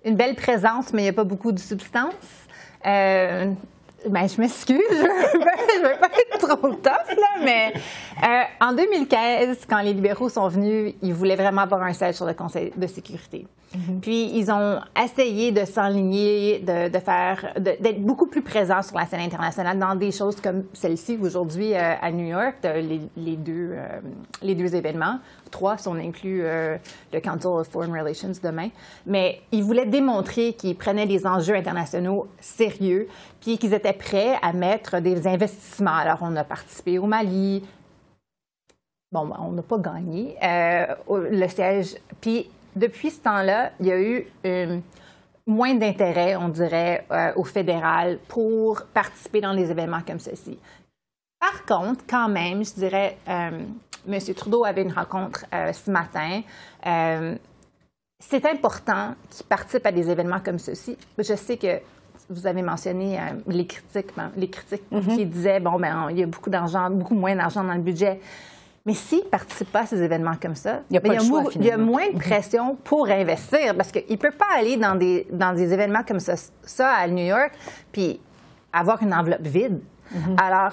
une 0.04 0.16
belle 0.16 0.34
présence, 0.34 0.92
mais 0.92 1.02
il 1.02 1.04
n'y 1.04 1.10
a 1.10 1.14
pas 1.14 1.24
beaucoup 1.24 1.52
de 1.52 1.58
substance. 1.58 2.14
Euh, 2.86 3.52
ben, 4.08 4.28
je 4.28 4.40
m'excuse, 4.40 4.78
je 4.90 5.78
ne 5.78 5.88
vais 5.88 5.98
pas 5.98 6.08
être 6.08 6.38
trop 6.38 6.68
tough, 6.68 7.16
là, 7.16 7.42
mais 7.42 7.72
euh, 8.22 8.42
en 8.60 8.74
2015, 8.74 9.58
quand 9.68 9.80
les 9.80 9.94
libéraux 9.94 10.28
sont 10.28 10.46
venus, 10.48 10.94
ils 11.00 11.14
voulaient 11.14 11.36
vraiment 11.36 11.62
avoir 11.62 11.82
un 11.82 11.92
siège 11.94 12.16
sur 12.16 12.26
le 12.26 12.34
Conseil 12.34 12.72
de 12.76 12.86
sécurité. 12.86 13.46
Mhm. 13.74 14.00
Puis 14.00 14.30
ils 14.34 14.50
ont 14.50 14.80
essayé 15.02 15.52
de 15.52 15.64
s'enligner, 15.64 16.60
de, 16.60 16.98
faire, 16.98 17.52
d'être 17.58 18.00
beaucoup 18.00 18.26
plus 18.26 18.42
présents 18.42 18.82
sur 18.82 18.96
la 18.96 19.06
scène 19.06 19.20
internationale 19.20 19.78
dans 19.78 19.94
des 19.94 20.12
choses 20.12 20.40
comme 20.40 20.64
celle-ci 20.72 21.18
aujourd'hui 21.20 21.74
euh, 21.74 21.94
à 22.00 22.10
New 22.12 22.26
York, 22.26 22.56
les, 22.62 23.36
deux, 23.36 23.72
euh, 23.72 24.00
les 24.42 24.54
deux 24.54 24.74
événements. 24.74 25.18
Trois 25.50 25.78
sont 25.78 25.94
inclus 25.96 26.42
euh, 26.42 26.76
le 27.12 27.20
Council 27.20 27.46
of 27.46 27.68
Foreign 27.68 27.92
Relations 27.92 28.32
demain. 28.42 28.68
Mais 29.06 29.40
ils 29.52 29.62
voulaient 29.62 29.86
démontrer 29.86 30.52
qu'ils 30.52 30.76
prenaient 30.76 31.06
les 31.06 31.26
enjeux 31.26 31.54
internationaux 31.54 32.28
sérieux, 32.40 33.08
puis 33.40 33.58
qu'ils 33.58 33.74
étaient 33.74 33.92
prêts 33.92 34.36
à 34.42 34.52
mettre 34.52 35.00
des 35.00 35.26
investissements. 35.26 35.96
Alors 35.96 36.18
on 36.22 36.34
a 36.36 36.44
participé 36.44 36.98
au 36.98 37.06
Mali. 37.06 37.62
Bon, 39.12 39.30
on 39.38 39.52
n'a 39.52 39.62
pas 39.62 39.78
gagné 39.78 40.36
le 41.08 41.46
siège. 41.48 41.94
Puis 42.20 42.48
depuis 42.76 43.10
ce 43.10 43.20
temps-là, 43.20 43.72
il 43.80 43.86
y 43.86 43.92
a 43.92 44.00
eu 44.00 44.26
euh, 44.46 44.78
moins 45.46 45.74
d'intérêt, 45.74 46.36
on 46.36 46.48
dirait, 46.48 47.06
euh, 47.10 47.32
au 47.36 47.44
fédéral 47.44 48.18
pour 48.28 48.82
participer 48.92 49.40
dans 49.40 49.54
des 49.54 49.70
événements 49.70 50.02
comme 50.06 50.18
ceci. 50.18 50.58
Par 51.38 51.64
contre, 51.66 52.04
quand 52.08 52.28
même, 52.28 52.64
je 52.64 52.74
dirais, 52.74 53.18
euh, 53.28 53.60
M. 54.08 54.34
Trudeau 54.34 54.64
avait 54.64 54.82
une 54.82 54.92
rencontre 54.92 55.44
ce 55.50 55.90
matin. 55.90 56.42
c'est 58.18 58.44
important 58.46 59.14
qu'ils 59.30 59.46
participent 59.46 59.86
à 59.86 59.92
des 59.92 60.10
événements 60.10 60.40
comme 60.40 60.58
ceci. 60.58 60.96
Je 61.18 61.34
sais 61.34 61.56
que 61.56 61.80
vous 62.28 62.46
avez 62.46 62.62
mentionné 62.62 63.18
euh, 63.18 63.22
les 63.48 63.66
critiques, 63.66 64.14
ben, 64.16 64.30
les 64.36 64.48
critiques 64.48 64.82
Mm-hmm. 64.90 65.16
qui 65.16 65.26
disaient 65.26 65.60
bon 65.60 65.78
ben 65.78 66.08
il 66.10 66.18
y 66.18 66.22
a 66.22 66.26
beaucoup 66.26 66.50
d'argent, 66.50 66.90
beaucoup 66.90 67.14
moins 67.14 67.34
d'argent 67.34 67.64
dans 67.64 67.74
le 67.74 67.80
budget. 67.80 68.20
Mais 68.86 68.92
s'ils 68.94 69.24
ne 69.24 69.28
participent 69.28 69.72
pas 69.72 69.80
à 69.80 69.86
ces 69.86 70.02
événements 70.02 70.34
comme 70.40 70.54
ça, 70.54 70.82
Il 70.90 70.94
y 70.94 70.96
a 70.98 71.00
ben, 71.00 71.08
pas 71.14 71.14
le 71.18 71.24
choix, 71.24 71.42
mo- 71.42 71.50
il 71.54 71.64
y 71.64 71.70
a 71.70 71.78
moins 71.78 72.10
de 72.10 72.18
pression 72.18 72.76
pour 72.84 73.08
investir 73.08 73.74
parce 73.76 73.90
qu'il 73.90 74.04
ne 74.10 74.16
peut 74.16 74.30
pas 74.30 74.44
aller 74.58 74.76
dans 74.76 74.94
des, 74.94 75.26
dans 75.30 75.54
des 75.54 75.72
événements 75.72 76.02
comme 76.06 76.20
ça, 76.20 76.34
ça 76.62 76.90
à 76.90 77.08
New 77.08 77.24
York 77.24 77.52
puis 77.92 78.20
avoir 78.72 79.02
une 79.02 79.14
enveloppe 79.14 79.40
vide. 79.42 79.80
Alors, 80.36 80.72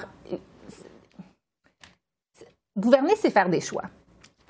gouverner, 2.77 3.13
c'est 3.17 3.29
faire 3.29 3.49
des 3.49 3.61
choix. 3.61 3.83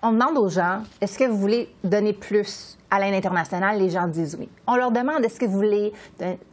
On 0.02 0.12
demande 0.12 0.38
aux 0.40 0.50
gens, 0.50 0.82
est-ce 1.00 1.20
que 1.20 1.26
vous 1.26 1.38
voulez 1.38 1.70
donner 1.84 2.14
plus 2.14 2.78
à 2.90 3.00
l'aide 3.00 3.14
internationale? 3.14 3.78
Les 3.78 3.92
gens 3.92 4.08
disent 4.08 4.36
oui. 4.40 4.50
On 4.66 4.76
leur 4.76 4.92
demande, 4.92 5.24
est-ce 5.24 5.40
que 5.40 5.46
vous 5.46 5.54
voulez 5.58 5.94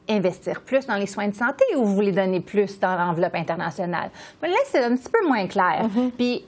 investir 0.09 0.61
plus 0.61 0.87
dans 0.87 0.97
les 0.97 1.07
soins 1.07 1.29
de 1.29 1.35
santé 1.35 1.65
ou 1.77 1.85
vous 1.87 1.95
voulez 1.95 2.13
donner 2.13 2.41
plus 2.41 2.79
dans 2.79 2.95
l'enveloppe 2.97 3.35
internationale? 3.35 4.11
Mais 4.43 4.49
là, 4.49 4.57
c'est 4.67 4.85
un 4.85 4.95
petit 4.95 5.09
peu 5.11 5.27
moins 5.27 5.47
clair. 5.47 5.87
Puis, 6.19 6.45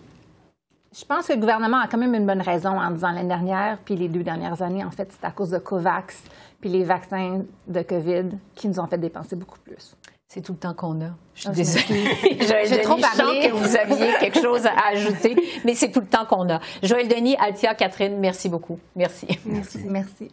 je 0.96 1.04
pense 1.04 1.26
que 1.28 1.32
le 1.34 1.38
gouvernement 1.38 1.78
a 1.78 1.86
quand 1.88 1.98
même 1.98 2.14
une 2.14 2.26
bonne 2.26 2.40
raison 2.40 2.70
en 2.80 2.90
disant 2.90 3.10
l'année 3.12 3.28
dernière, 3.28 3.78
puis 3.84 3.94
les 3.96 4.08
deux 4.08 4.22
dernières 4.22 4.60
années, 4.62 4.84
en 4.84 4.90
fait, 4.90 5.08
c'est 5.12 5.24
à 5.26 5.30
cause 5.30 5.50
de 5.50 5.58
COVAX, 5.58 6.22
puis 6.60 6.68
les 6.70 6.84
vaccins 6.84 7.42
de 7.68 7.82
COVID 7.82 8.30
qui 8.54 8.68
nous 8.68 8.80
ont 8.80 8.86
fait 8.86 8.98
dépenser 8.98 9.36
beaucoup 9.36 9.58
plus. 9.60 9.96
C'est 10.26 10.42
tout 10.42 10.52
le 10.52 10.58
temps 10.58 10.74
qu'on 10.74 11.00
a. 11.00 11.10
Je 11.34 11.40
suis 11.40 11.48
Ah, 11.48 11.52
je 11.52 11.56
désolée. 11.56 12.66
J'ai 12.68 12.82
trop 12.82 12.96
parlé. 12.96 13.48
que 13.48 13.52
vous 13.52 13.76
aviez 13.76 14.12
quelque 14.20 14.40
chose 14.40 14.64
à 14.66 14.88
ajouter, 14.92 15.34
mais 15.64 15.74
c'est 15.74 15.90
tout 15.90 16.00
le 16.00 16.06
temps 16.06 16.24
qu'on 16.24 16.48
a. 16.50 16.60
Joël 16.84 17.08
Denis, 17.08 17.36
Altia, 17.36 17.74
Catherine, 17.74 18.16
merci 18.18 18.48
beaucoup. 18.48 18.78
Merci. 18.94 19.26
Merci. 19.44 19.78
Merci. 19.86 20.30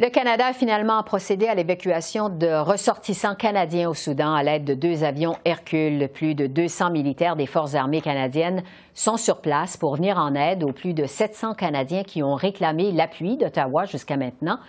Le 0.00 0.10
Canada 0.10 0.46
a 0.46 0.52
finalement 0.52 1.02
procédé 1.02 1.48
à 1.48 1.56
l'évacuation 1.56 2.28
de 2.28 2.46
ressortissants 2.46 3.34
canadiens 3.34 3.90
au 3.90 3.94
Soudan 3.94 4.32
à 4.32 4.44
l'aide 4.44 4.62
de 4.62 4.74
deux 4.74 5.02
avions 5.02 5.34
Hercule. 5.44 6.08
Plus 6.14 6.36
de 6.36 6.46
200 6.46 6.92
militaires 6.92 7.34
des 7.34 7.46
Forces 7.46 7.74
armées 7.74 8.00
canadiennes 8.00 8.62
sont 8.94 9.16
sur 9.16 9.40
place 9.40 9.76
pour 9.76 9.96
venir 9.96 10.16
en 10.16 10.36
aide 10.36 10.62
aux 10.62 10.72
plus 10.72 10.94
de 10.94 11.04
700 11.04 11.54
Canadiens 11.54 12.04
qui 12.04 12.22
ont 12.22 12.36
réclamé 12.36 12.92
l'appui 12.92 13.38
d'Ottawa 13.38 13.86
jusqu'à 13.86 14.16
maintenant. 14.16 14.60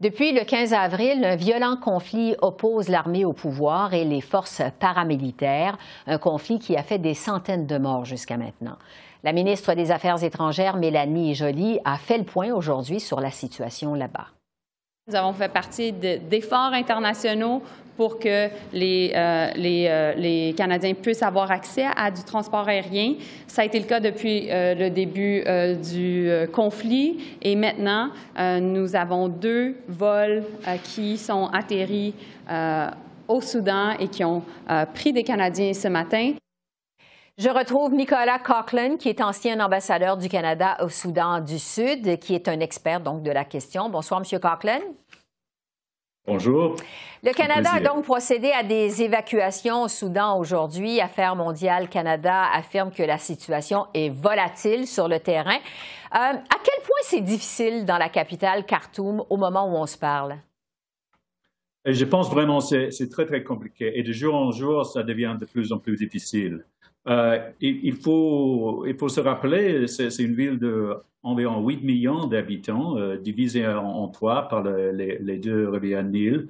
Depuis 0.00 0.32
le 0.32 0.46
15 0.46 0.72
avril, 0.72 1.26
un 1.26 1.36
violent 1.36 1.76
conflit 1.76 2.34
oppose 2.40 2.88
l'armée 2.88 3.26
au 3.26 3.34
pouvoir 3.34 3.92
et 3.92 4.06
les 4.06 4.22
forces 4.22 4.62
paramilitaires, 4.78 5.76
un 6.06 6.16
conflit 6.16 6.58
qui 6.58 6.74
a 6.74 6.82
fait 6.82 6.98
des 6.98 7.12
centaines 7.12 7.66
de 7.66 7.76
morts 7.76 8.06
jusqu'à 8.06 8.38
maintenant. 8.38 8.78
La 9.24 9.34
ministre 9.34 9.74
des 9.74 9.90
Affaires 9.90 10.24
étrangères, 10.24 10.78
Mélanie 10.78 11.34
Joly, 11.34 11.80
a 11.84 11.98
fait 11.98 12.16
le 12.16 12.24
point 12.24 12.50
aujourd'hui 12.50 12.98
sur 12.98 13.20
la 13.20 13.30
situation 13.30 13.92
là-bas. 13.92 14.28
Nous 15.08 15.16
avons 15.16 15.32
fait 15.32 15.48
partie 15.48 15.92
de- 15.92 16.18
d'efforts 16.28 16.72
internationaux 16.72 17.62
pour 17.96 18.18
que 18.18 18.48
les, 18.72 19.12
euh, 19.14 19.48
euh, 19.56 20.12
les 20.16 20.54
Canadiens 20.56 20.94
puissent 20.94 21.22
avoir 21.22 21.50
accès 21.50 21.86
à 21.96 22.10
du 22.10 22.22
transport 22.22 22.68
aérien. 22.68 23.14
Ça 23.46 23.62
a 23.62 23.64
été 23.64 23.78
le 23.78 23.86
cas 23.86 23.98
depuis 24.00 24.48
euh, 24.50 24.74
le 24.74 24.88
début 24.90 25.42
du 25.92 26.30
conflit 26.52 27.18
et 27.42 27.56
maintenant, 27.56 28.10
nous 28.60 28.94
avons 28.94 29.28
deux 29.28 29.74
vols 29.88 30.44
qui 30.84 31.16
sont 31.18 31.46
atterris 31.52 32.14
au 33.28 33.40
Soudan 33.40 33.92
et 33.98 34.08
qui 34.08 34.24
ont 34.24 34.42
pris 34.94 35.12
des 35.12 35.22
Canadiens 35.24 35.72
ce 35.72 35.88
matin. 35.88 36.32
Je 37.40 37.48
retrouve 37.48 37.94
Nicolas 37.94 38.38
Coughlin, 38.38 38.98
qui 38.98 39.08
est 39.08 39.22
ancien 39.22 39.60
ambassadeur 39.60 40.18
du 40.18 40.28
Canada 40.28 40.76
au 40.82 40.90
Soudan 40.90 41.40
du 41.40 41.58
Sud, 41.58 42.18
qui 42.18 42.34
est 42.34 42.48
un 42.48 42.60
expert 42.60 43.00
donc 43.00 43.22
de 43.22 43.30
la 43.30 43.46
question. 43.46 43.88
Bonsoir, 43.88 44.20
Monsieur 44.20 44.38
Coughlin. 44.38 44.80
Bonjour. 46.26 46.76
Le 47.22 47.32
Canada 47.32 47.70
a 47.76 47.80
donc 47.80 48.04
procédé 48.04 48.50
à 48.50 48.62
des 48.62 49.02
évacuations 49.02 49.84
au 49.84 49.88
Soudan 49.88 50.38
aujourd'hui. 50.38 51.00
Affaires 51.00 51.34
mondiales 51.34 51.88
Canada 51.88 52.44
affirme 52.52 52.90
que 52.90 53.02
la 53.02 53.16
situation 53.16 53.86
est 53.94 54.10
volatile 54.10 54.86
sur 54.86 55.08
le 55.08 55.18
terrain. 55.18 55.56
Euh, 55.56 56.18
à 56.18 56.58
quel 56.62 56.84
point 56.84 57.00
c'est 57.04 57.22
difficile 57.22 57.86
dans 57.86 57.96
la 57.96 58.10
capitale 58.10 58.66
Khartoum 58.66 59.24
au 59.30 59.38
moment 59.38 59.64
où 59.64 59.78
on 59.78 59.86
se 59.86 59.96
parle? 59.96 60.36
Et 61.86 61.94
je 61.94 62.04
pense 62.04 62.28
vraiment 62.28 62.58
que 62.58 62.90
c'est 62.90 63.08
très, 63.08 63.24
très 63.24 63.42
compliqué. 63.42 63.98
Et 63.98 64.02
de 64.02 64.12
jour 64.12 64.34
en 64.34 64.52
jour, 64.52 64.84
ça 64.84 65.02
devient 65.02 65.38
de 65.40 65.46
plus 65.46 65.72
en 65.72 65.78
plus 65.78 65.96
difficile. 65.96 66.66
Euh, 67.08 67.38
il, 67.60 67.94
faut, 67.96 68.84
se 69.08 69.20
rappeler, 69.20 69.86
c'est 69.86 70.14
une 70.18 70.34
ville 70.34 70.58
d'environ 70.58 71.66
8 71.66 71.82
millions 71.82 72.26
d'habitants, 72.26 72.98
euh, 72.98 73.16
divisée 73.16 73.66
en, 73.66 74.08
trois 74.08 74.48
par 74.48 74.62
le- 74.62 74.92
les, 74.92 75.38
deux 75.38 75.68
rivières 75.68 76.04
Nil. 76.04 76.48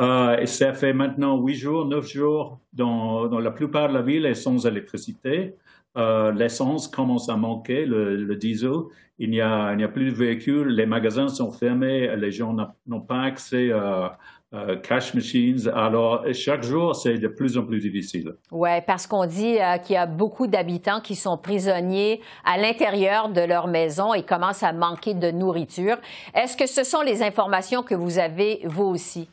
Euh, 0.00 0.38
et 0.38 0.46
ça 0.46 0.72
fait 0.74 0.92
maintenant 0.92 1.38
8 1.38 1.54
jours, 1.56 1.86
9 1.86 2.06
jours 2.08 2.60
dans, 2.72 3.28
la 3.38 3.50
plupart 3.50 3.88
de 3.88 3.94
la 3.94 4.02
ville 4.02 4.26
est 4.26 4.34
sans 4.34 4.66
électricité. 4.66 5.54
L'essence 5.96 6.86
commence 6.88 7.28
à 7.28 7.36
manquer, 7.36 7.84
le, 7.84 8.36
diesel. 8.36 8.70
Il 9.18 9.30
n'y 9.30 9.40
a, 9.40 9.66
a 9.66 9.88
plus 9.88 10.06
de 10.12 10.16
véhicules, 10.16 10.68
les 10.68 10.86
magasins 10.86 11.28
sont 11.28 11.50
fermés, 11.50 12.16
les 12.16 12.30
gens 12.30 12.56
n'ont 12.86 13.00
pas 13.00 13.22
accès 13.22 13.72
à, 13.72 14.18
à 14.52 14.76
cash 14.76 15.14
machines. 15.14 15.68
Alors, 15.74 16.24
chaque 16.32 16.62
jour, 16.62 16.96
c'est 16.96 17.18
de 17.18 17.28
plus 17.28 17.56
en 17.56 17.64
plus 17.64 17.80
difficile. 17.80 18.34
Oui, 18.50 18.70
parce 18.86 19.06
qu'on 19.06 19.26
dit 19.26 19.58
euh, 19.58 19.78
qu'il 19.78 19.94
y 19.94 19.96
a 19.96 20.06
beaucoup 20.06 20.46
d'habitants 20.46 21.00
qui 21.00 21.14
sont 21.14 21.38
prisonniers 21.38 22.20
à 22.44 22.58
l'intérieur 22.58 23.28
de 23.28 23.40
leur 23.42 23.68
maison 23.68 24.12
et 24.12 24.24
commencent 24.24 24.62
à 24.62 24.72
manquer 24.72 25.14
de 25.14 25.30
nourriture. 25.30 25.98
Est-ce 26.34 26.56
que 26.56 26.66
ce 26.66 26.82
sont 26.82 27.02
les 27.02 27.22
informations 27.22 27.82
que 27.82 27.94
vous 27.94 28.18
avez, 28.18 28.60
vous 28.64 28.84
aussi? 28.84 29.28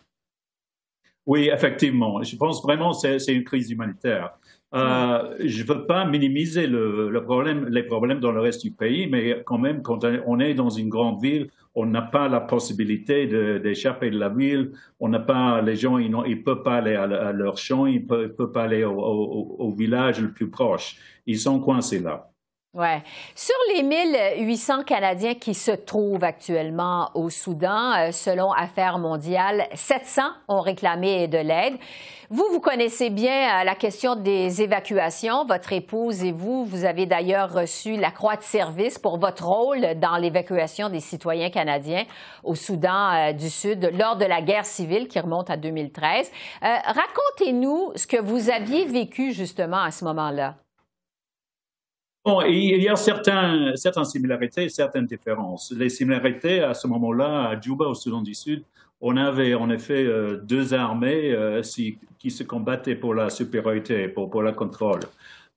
Oui, 1.26 1.50
effectivement. 1.52 2.22
Je 2.24 2.36
pense 2.36 2.62
vraiment 2.62 2.92
que 2.92 2.98
c'est 2.98 3.20
c'est 3.20 3.34
une 3.34 3.44
crise 3.44 3.70
humanitaire. 3.70 4.32
Euh, 4.74 5.36
je 5.40 5.64
ne 5.64 5.68
veux 5.68 5.86
pas 5.86 6.06
minimiser 6.06 6.68
le, 6.68 7.10
le 7.10 7.24
problème, 7.24 7.68
les 7.70 7.84
problèmes 7.84 8.20
dans 8.20 8.32
le 8.34 8.42
reste 8.42 8.62
du 8.62 8.72
pays, 8.72 9.08
mais 9.08 9.42
quand 9.46 9.58
même, 9.58 9.82
quand 9.82 10.06
on 10.26 10.40
est 10.40 10.54
dans 10.54 10.70
une 10.70 10.90
grande 10.90 11.22
ville, 11.22 11.50
on 11.80 11.86
n'a 11.86 12.02
pas 12.02 12.28
la 12.28 12.42
possibilité 12.42 13.28
d'échapper 13.60 14.10
de, 14.10 14.18
la 14.18 14.30
ville. 14.30 14.72
On 15.00 15.10
n'a 15.10 15.20
pas 15.20 15.62
les 15.62 15.76
gens, 15.76 16.00
ils 16.00 16.10
ne 16.10 16.42
peuvent 16.42 16.64
pas 16.64 16.78
aller 16.78 16.96
à, 16.96 17.32
leur 17.32 17.60
champ, 17.60 17.86
ils 17.86 18.02
ne 18.02 18.28
peuvent, 18.28 18.52
pas 18.52 18.64
aller 18.64 18.84
au- 18.84 18.94
au 18.96 19.72
village 19.76 20.20
le 20.20 20.32
plus 20.34 20.50
proche. 20.50 20.98
Ils 21.28 21.38
sont 21.40 21.60
coincés 21.60 22.00
là. 22.00 22.32
Sur 23.36 23.56
les 23.74 23.84
1800 23.84 24.84
Canadiens 24.84 25.34
qui 25.36 25.54
se 25.54 25.72
trouvent 25.72 26.24
actuellement 26.24 27.10
au 27.16 27.30
Soudan, 27.30 27.94
euh, 27.98 28.12
selon 28.12 28.52
Affaires 28.52 29.00
mondiales, 29.00 29.68
700 29.74 30.22
ont 30.48 30.62
réclamé 30.62 31.28
de 31.28 31.38
l'aide. 31.38 31.78
Vous, 32.30 32.46
vous 32.52 32.60
connaissez 32.60 33.10
bien 33.10 33.62
euh, 33.62 33.64
la 33.64 33.74
question 33.74 34.18
des 34.18 34.62
évacuations. 34.62 35.46
Votre 35.46 35.72
épouse 35.72 36.26
et 36.26 36.34
vous, 36.34 36.66
vous 36.66 36.84
avez 36.84 37.06
d'ailleurs 37.06 37.54
reçu 37.54 37.96
la 37.96 38.12
croix 38.12 38.36
de 38.36 38.42
service 38.42 39.00
pour 39.00 39.18
votre 39.18 39.46
rôle 39.46 39.98
dans 39.98 40.18
l'évacuation 40.18 40.90
des 40.90 41.00
citoyens 41.00 41.50
canadiens 41.50 42.04
au 42.44 42.56
Soudan 42.56 43.14
euh, 43.14 43.32
du 43.32 43.50
Sud 43.50 43.90
lors 43.98 44.18
de 44.18 44.26
la 44.26 44.42
guerre 44.42 44.66
civile 44.66 45.08
qui 45.08 45.22
remonte 45.22 45.50
à 45.50 45.56
2013. 45.56 46.30
Euh, 46.64 46.76
Racontez-nous 46.86 47.94
ce 47.96 48.06
que 48.06 48.22
vous 48.22 48.50
aviez 48.50 48.84
vécu 48.84 49.32
justement 49.32 49.82
à 49.82 49.92
ce 49.92 50.04
moment-là. 50.04 50.56
Il 52.48 52.82
y 52.82 52.90
a 52.90 52.96
certains, 52.96 53.76
certaines 53.76 54.06
similarités 54.06 54.66
et 54.66 54.70
certaines 54.70 55.06
différences. 55.06 55.74
Les 55.78 55.90
similarités, 55.90 56.62
à 56.62 56.74
ce 56.74 56.88
moment-là, 56.88 57.50
à 57.50 57.60
Djouba, 57.60 57.86
au 57.86 57.96
Soudan 57.96 58.22
du 58.22 58.34
Sud, 58.34 58.64
on 59.00 59.16
avait 59.16 59.54
en 59.54 59.70
effet 59.70 60.04
euh, 60.04 60.42
deux 60.44 60.74
armées 60.74 61.32
euh, 61.32 61.62
qui 62.20 62.32
se 62.32 62.44
combattaient 62.44 62.96
pour 62.96 63.14
la 63.14 63.30
supériorité, 63.30 64.08
pour, 64.08 64.30
pour 64.30 64.42
le 64.42 64.52
contrôle. 64.52 65.02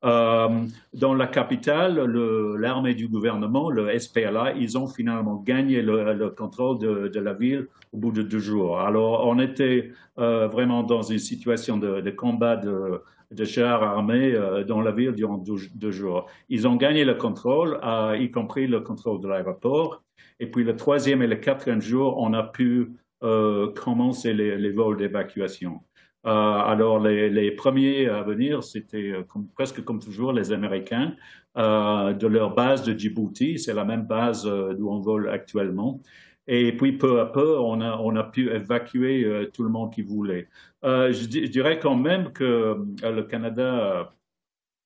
Euh, 0.02 0.48
dans 0.94 1.14
la 1.14 1.26
capitale, 1.26 2.02
le- 2.04 2.56
l'armée 2.56 2.94
du 2.94 3.06
gouvernement, 3.06 3.70
le 3.70 3.90
SPLA, 3.98 4.54
ils 4.56 4.78
ont 4.78 4.86
finalement 4.86 5.36
gagné 5.36 5.82
le, 5.82 6.14
le 6.14 6.30
contrôle 6.30 6.78
de, 6.78 7.08
de 7.08 7.20
la 7.20 7.34
ville 7.34 7.66
au 7.92 7.98
bout 7.98 8.12
de 8.12 8.22
deux 8.22 8.38
jours. 8.38 8.80
Alors, 8.80 9.26
on 9.26 9.38
était 9.38 9.92
euh, 10.18 10.48
vraiment 10.48 10.82
dans 10.82 11.02
une 11.02 11.18
situation 11.18 11.76
de, 11.76 12.00
de 12.00 12.10
combat 12.10 12.56
de, 12.56 13.02
de 13.30 13.44
chars 13.44 13.82
armés 13.82 14.32
euh, 14.32 14.64
dans 14.64 14.80
la 14.80 14.90
ville 14.92 15.12
durant 15.12 15.36
deux, 15.36 15.56
deux 15.74 15.90
jours. 15.90 16.26
Ils 16.48 16.66
ont 16.66 16.76
gagné 16.76 17.04
le 17.04 17.14
contrôle, 17.14 17.78
euh, 17.84 18.16
y 18.18 18.30
compris 18.30 18.66
le 18.66 18.80
contrôle 18.80 19.20
de 19.20 19.28
l'aéroport. 19.28 20.02
Et 20.38 20.46
puis 20.50 20.64
le 20.64 20.76
troisième 20.76 21.20
et 21.20 21.26
le 21.26 21.36
quatrième 21.36 21.82
jour, 21.82 22.16
on 22.18 22.32
a 22.32 22.42
pu 22.42 22.92
euh, 23.22 23.70
commencer 23.74 24.32
les, 24.32 24.56
les 24.56 24.70
vols 24.70 24.96
d'évacuation. 24.96 25.80
Euh, 26.26 26.30
alors 26.30 26.98
les, 27.00 27.50
premiers 27.52 28.08
à 28.08 28.22
venir, 28.22 28.62
c'était 28.62 29.12
euh, 29.12 29.22
presque 29.54 29.82
comme 29.84 30.00
toujours 30.00 30.32
les 30.32 30.52
Américains 30.52 31.16
euh, 31.56 32.12
de 32.12 32.26
leur 32.26 32.54
base 32.54 32.82
de 32.84 32.96
Djibouti. 32.96 33.58
C'est 33.58 33.74
la 33.74 33.84
même 33.84 34.06
base 34.06 34.44
d'où 34.44 34.90
on 34.90 35.00
vole 35.00 35.30
actuellement. 35.30 36.00
Et 36.46 36.76
puis 36.76 36.92
peu 36.98 37.20
à 37.20 37.26
peu, 37.26 37.58
on 37.58 37.80
a, 37.80 38.24
pu 38.24 38.50
évacuer 38.50 39.48
tout 39.54 39.62
le 39.62 39.68
monde 39.70 39.92
qui 39.92 40.02
voulait. 40.02 40.48
Je, 40.82 41.26
di- 41.26 41.46
je 41.46 41.50
dirais 41.50 41.78
quand 41.78 41.94
même 41.96 42.32
que 42.32 42.76
le 43.02 43.22
Canada 43.22 44.12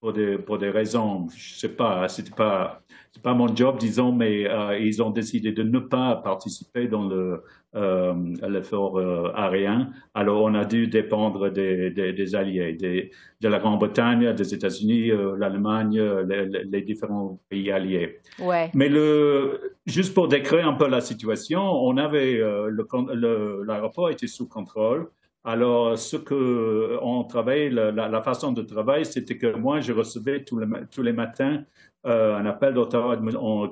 pour 0.01 0.13
des, 0.13 0.69
raisons, 0.71 1.29
je 1.35 1.55
sais 1.55 1.71
pas, 1.71 2.07
c'était 2.09 2.35
pas, 2.35 2.83
c'est 3.11 3.23
pas 3.23 3.33
mon 3.33 3.55
job, 3.55 3.79
disons, 3.79 4.13
mais 4.13 4.47
ils 4.81 5.03
ont 5.03 5.09
décidé 5.11 5.53
de 5.53 5.63
ne 5.63 5.79
pas 5.79 6.17
participer 6.17 6.87
dans 6.87 7.09
le, 7.09 7.43
euh, 7.77 8.15
l'effort 8.49 8.99
euh, 8.99 9.33
aérien. 9.35 9.91
Alors, 10.15 10.43
on 10.43 10.55
a 10.55 10.65
dû 10.65 10.87
dépendre 10.87 11.51
des, 11.51 11.91
des, 11.91 12.13
des 12.13 12.35
alliés, 12.37 12.75
des, 12.75 13.11
de 13.41 13.49
la 13.49 13.59
Grande-Bretagne, 13.59 14.33
des 14.33 14.55
États-Unis, 14.55 15.11
euh, 15.11 15.35
l'Allemagne, 15.37 16.01
les, 16.01 16.47
les, 16.47 16.83
différents 16.83 17.41
pays 17.49 17.73
alliés. 17.73 18.21
Ouais. 18.39 18.71
Mais 18.75 18.89
le, 18.89 19.77
juste 19.87 20.15
pour 20.15 20.29
décrire 20.29 20.69
un 20.69 20.75
peu 20.75 20.87
la 20.87 21.01
situation, 21.01 21.63
on 21.63 21.97
avait 21.97 22.35
le, 22.35 23.65
l'aéroport 23.67 24.11
était 24.11 24.29
sous 24.29 24.47
contrôle. 24.47 25.09
Alors, 25.43 25.99
ce 25.99 26.17
que 26.17 26.97
on 27.03 27.25
travaillait, 27.25 27.71
la, 27.71 27.91
la, 27.91 28.23
façon 28.23 28.53
de 28.53 28.63
travailler, 28.63 29.05
c'était 29.05 29.37
que 29.37 29.53
moi, 29.57 29.81
je 29.81 29.93
recevais 29.93 30.45
tous 30.45 30.61
les, 30.61 30.67
tous 30.93 31.03
les 31.03 31.13
matins 31.13 31.65
un 32.05 32.47
appel 32.47 32.75
d'Ottawa 32.75 33.17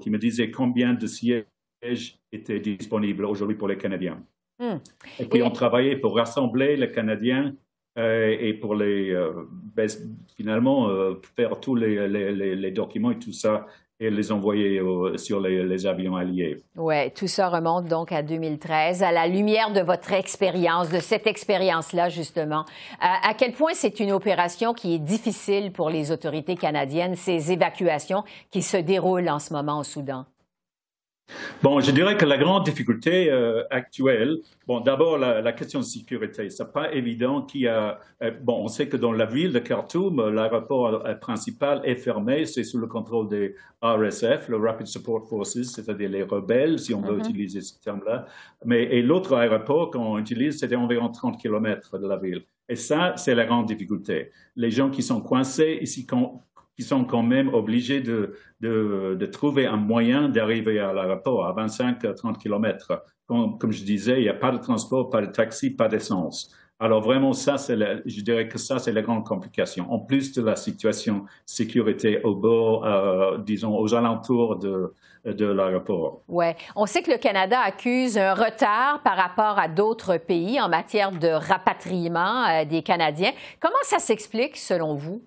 qui 0.00 0.10
me 0.10 0.18
disait 0.18 0.50
combien 0.50 0.94
de 0.94 1.06
sièges 1.06 1.44
étaient 2.32 2.60
disponibles 2.60 3.24
aujourd'hui 3.24 3.56
pour 3.56 3.68
les 3.68 3.76
Canadiens. 3.76 4.22
Hmm. 4.58 4.78
Et 5.18 5.26
puis, 5.26 5.42
on 5.42 5.50
travaillait 5.50 5.96
pour 5.96 6.16
rassembler 6.16 6.76
les 6.76 6.90
Canadiens 6.90 7.54
euh, 7.98 8.36
et 8.40 8.54
pour 8.54 8.74
les, 8.74 9.10
euh, 9.10 9.32
ben, 9.74 9.88
finalement, 10.36 10.88
euh, 10.88 11.20
faire 11.36 11.60
tous 11.60 11.74
les, 11.74 12.08
les, 12.08 12.56
les, 12.56 12.70
documents 12.70 13.10
et 13.10 13.18
tout 13.18 13.32
ça 13.32 13.66
et 14.00 14.10
les 14.10 14.32
envoyer 14.32 14.82
sur 15.16 15.40
les, 15.40 15.86
avions 15.86 16.16
alliés. 16.16 16.56
Oui, 16.74 17.12
tout 17.12 17.28
ça 17.28 17.48
remonte 17.48 17.86
donc 17.86 18.10
à 18.10 18.22
2013. 18.22 19.02
À 19.02 19.12
la 19.12 19.28
lumière 19.28 19.72
de 19.72 19.80
votre 19.80 20.12
expérience, 20.12 20.90
de 20.90 20.98
cette 20.98 21.28
expérience-là, 21.28 22.08
justement, 22.08 22.64
à 22.98 23.32
quel 23.38 23.52
point 23.52 23.74
c'est 23.74 24.00
une 24.00 24.10
opération 24.10 24.74
qui 24.74 24.94
est 24.94 24.98
difficile 24.98 25.70
pour 25.70 25.88
les 25.88 26.10
autorités 26.10 26.56
canadiennes, 26.56 27.14
ces 27.14 27.52
évacuations 27.52 28.24
qui 28.50 28.62
se 28.62 28.76
déroulent 28.76 29.28
en 29.28 29.38
ce 29.38 29.52
moment 29.52 29.78
au 29.78 29.84
Soudan? 29.84 30.26
Bon, 31.62 31.80
je 31.80 31.92
dirais 31.92 32.16
que 32.16 32.24
la 32.24 32.38
grande 32.38 32.64
difficulté 32.64 33.30
euh, 33.30 33.62
actuelle, 33.70 34.38
bon, 34.66 34.80
d'abord 34.80 35.16
la, 35.16 35.40
la, 35.40 35.52
question 35.52 35.78
de 35.78 35.84
sécurité. 35.84 36.50
C'est 36.50 36.72
pas 36.72 36.92
évident 36.92 37.42
qu'il 37.42 37.62
y 37.62 37.68
a. 37.68 38.00
Euh, 38.22 38.32
bon, 38.42 38.64
on 38.64 38.68
sait 38.68 38.88
que 38.88 38.96
dans 38.96 39.12
la 39.12 39.26
ville 39.26 39.52
de 39.52 39.60
Khartoum, 39.60 40.30
l'aéroport 40.30 41.06
euh, 41.06 41.14
principal 41.14 41.80
est 41.84 41.94
fermé. 41.94 42.46
C'est 42.46 42.64
sous 42.64 42.78
le 42.78 42.88
contrôle 42.88 43.28
des 43.28 43.54
RSF, 43.80 44.48
le 44.48 44.56
Rapid 44.56 44.88
Support 44.88 45.28
Forces, 45.28 45.62
c'est-à-dire 45.62 46.10
les 46.10 46.24
rebelles, 46.24 46.80
si 46.80 46.94
on 46.94 47.00
veut 47.00 47.16
mm-hmm. 47.16 47.28
utiliser 47.28 47.60
ce 47.60 47.80
terme-là. 47.80 48.26
Mais 48.64 48.82
et 48.84 49.02
l'autre 49.02 49.34
aéroport 49.36 49.90
qu'on 49.92 50.18
utilise, 50.18 50.58
c'était 50.58 50.76
environ 50.76 51.10
30 51.10 51.40
kilomètres 51.40 51.96
de 51.98 52.08
la 52.08 52.16
ville. 52.16 52.42
Et 52.68 52.76
ça, 52.76 53.14
c'est 53.16 53.34
la 53.34 53.44
grande 53.44 53.66
difficulté. 53.66 54.30
Les 54.56 54.70
gens 54.70 54.90
qui 54.90 55.02
sont 55.02 55.20
coincés 55.20 55.78
ici, 55.80 56.06
qui 56.76 56.82
sont 56.82 57.04
quand 57.04 57.22
même 57.22 57.52
obligés 57.52 58.00
de, 58.00 58.34
de, 58.60 59.26
trouver 59.26 59.66
un 59.66 59.76
moyen 59.76 60.28
d'arriver 60.28 60.78
à 60.78 60.92
l'aéroport 60.92 61.46
à 61.46 61.66
25-30 61.66 62.38
kilomètres. 62.38 63.04
Comme, 63.26 63.58
je 63.70 63.84
disais, 63.84 64.18
il 64.18 64.22
n'y 64.22 64.28
a 64.28 64.34
pas 64.34 64.52
de 64.52 64.58
transport, 64.58 65.10
pas 65.10 65.20
de 65.20 65.26
taxi, 65.26 65.70
pas 65.70 65.88
d'essence. 65.88 66.54
Alors 66.78 67.00
vraiment, 67.00 67.32
ça, 67.32 67.56
je 67.56 68.20
dirais 68.22 68.48
que 68.48 68.58
ça, 68.58 68.78
c'est 68.78 68.92
la 68.92 69.02
grande 69.02 69.24
complication. 69.24 69.90
En 69.92 70.00
plus 70.00 70.32
de 70.32 70.42
la 70.42 70.56
situation 70.56 71.24
sécurité 71.46 72.20
au 72.24 72.34
bord, 72.34 72.84
euh, 72.84 73.38
disons, 73.38 73.78
aux 73.78 73.94
alentours 73.94 74.56
de, 74.56 74.92
de 75.24 75.46
l'aéroport. 75.46 76.22
Oui. 76.28 76.46
On 76.74 76.86
sait 76.86 77.02
que 77.02 77.10
le 77.10 77.18
Canada 77.18 77.60
accuse 77.60 78.18
un 78.18 78.34
retard 78.34 79.00
par 79.04 79.16
rapport 79.16 79.58
à 79.58 79.68
d'autres 79.68 80.16
pays 80.16 80.60
en 80.60 80.68
matière 80.68 81.12
de 81.12 81.28
rapatriement 81.28 82.46
euh, 82.46 82.64
des 82.64 82.82
Canadiens. 82.82 83.32
Comment 83.60 83.74
ça 83.82 84.00
s'explique 84.00 84.56
selon 84.56 84.96
vous? 84.96 85.22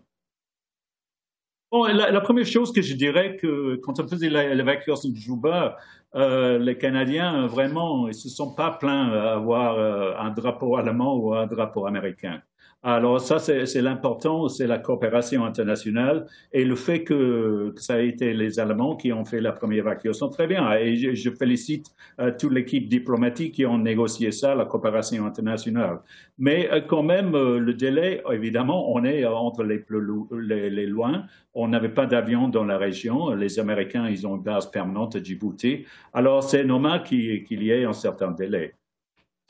La, 1.71 2.21
première 2.21 2.45
chose 2.45 2.71
que 2.71 2.81
je 2.81 2.93
dirais 2.95 3.37
que 3.37 3.75
quand 3.83 3.99
on 3.99 4.07
faisait 4.07 4.29
l'évacuation 4.29 5.09
de 5.09 5.15
Juba, 5.15 5.77
euh, 6.15 6.57
les 6.57 6.77
Canadiens 6.77 7.45
vraiment 7.47 8.07
ils 8.07 8.13
se 8.13 8.29
sont 8.29 8.55
pas 8.55 8.71
plaints 8.71 9.09
à 9.11 9.33
avoir 9.33 9.77
euh, 9.77 10.13
un 10.17 10.29
drapeau 10.29 10.77
allemand 10.77 11.17
ou 11.17 11.33
un 11.33 11.45
drapeau 11.45 11.85
américain. 11.85 12.41
Alors 12.87 13.19
ça, 13.19 13.39
c'est 13.39 13.81
l'important, 13.81 14.47
c'est 14.47 14.67
la 14.67 14.77
coopération 14.77 15.43
internationale 15.43 16.27
et 16.53 16.63
le 16.63 16.75
fait 16.75 17.03
que, 17.03 17.73
ça 17.77 17.95
a 17.95 17.99
été 17.99 18.31
les 18.35 18.59
Allemands 18.59 18.95
qui 18.95 19.11
ont 19.11 19.25
fait 19.25 19.41
la 19.41 19.53
première 19.53 19.79
évacuation, 19.79 20.29
très 20.29 20.45
bien. 20.45 20.71
Et 20.73 20.95
je, 20.95 21.31
félicite 21.31 21.87
euh, 22.19 22.31
toute 22.37 22.51
l'équipe 22.51 22.87
diplomatique 22.87 23.55
qui 23.55 23.65
ont 23.65 23.79
négocié 23.79 24.31
ça, 24.31 24.53
la 24.53 24.65
coopération 24.65 25.25
internationale. 25.25 26.01
Mais 26.37 26.69
euh, 26.71 26.79
quand 26.79 27.01
même, 27.01 27.33
euh, 27.33 27.57
le 27.57 27.73
délai, 27.73 28.21
évidemment, 28.31 28.93
on 28.93 29.03
est 29.03 29.25
entre 29.25 29.63
les, 29.63 29.83
les, 30.31 30.69
les 30.69 30.85
loin. 30.85 31.25
On 31.55 31.67
n'avait 31.67 31.89
pas 31.89 32.05
d'avion 32.05 32.49
dans 32.49 32.65
la 32.65 32.77
région. 32.77 33.31
Les 33.31 33.57
Américains, 33.57 34.07
ils 34.07 34.27
ont 34.27 34.35
une 34.35 34.43
base 34.43 34.69
permanente 34.69 35.15
à 35.15 35.23
Djibouti. 35.23 35.85
Alors 36.13 36.43
c'est 36.43 36.63
normal 36.63 37.01
qu'il 37.01 37.63
y 37.63 37.71
ait 37.71 37.85
un 37.85 37.93
certain 37.93 38.29
délai. 38.29 38.75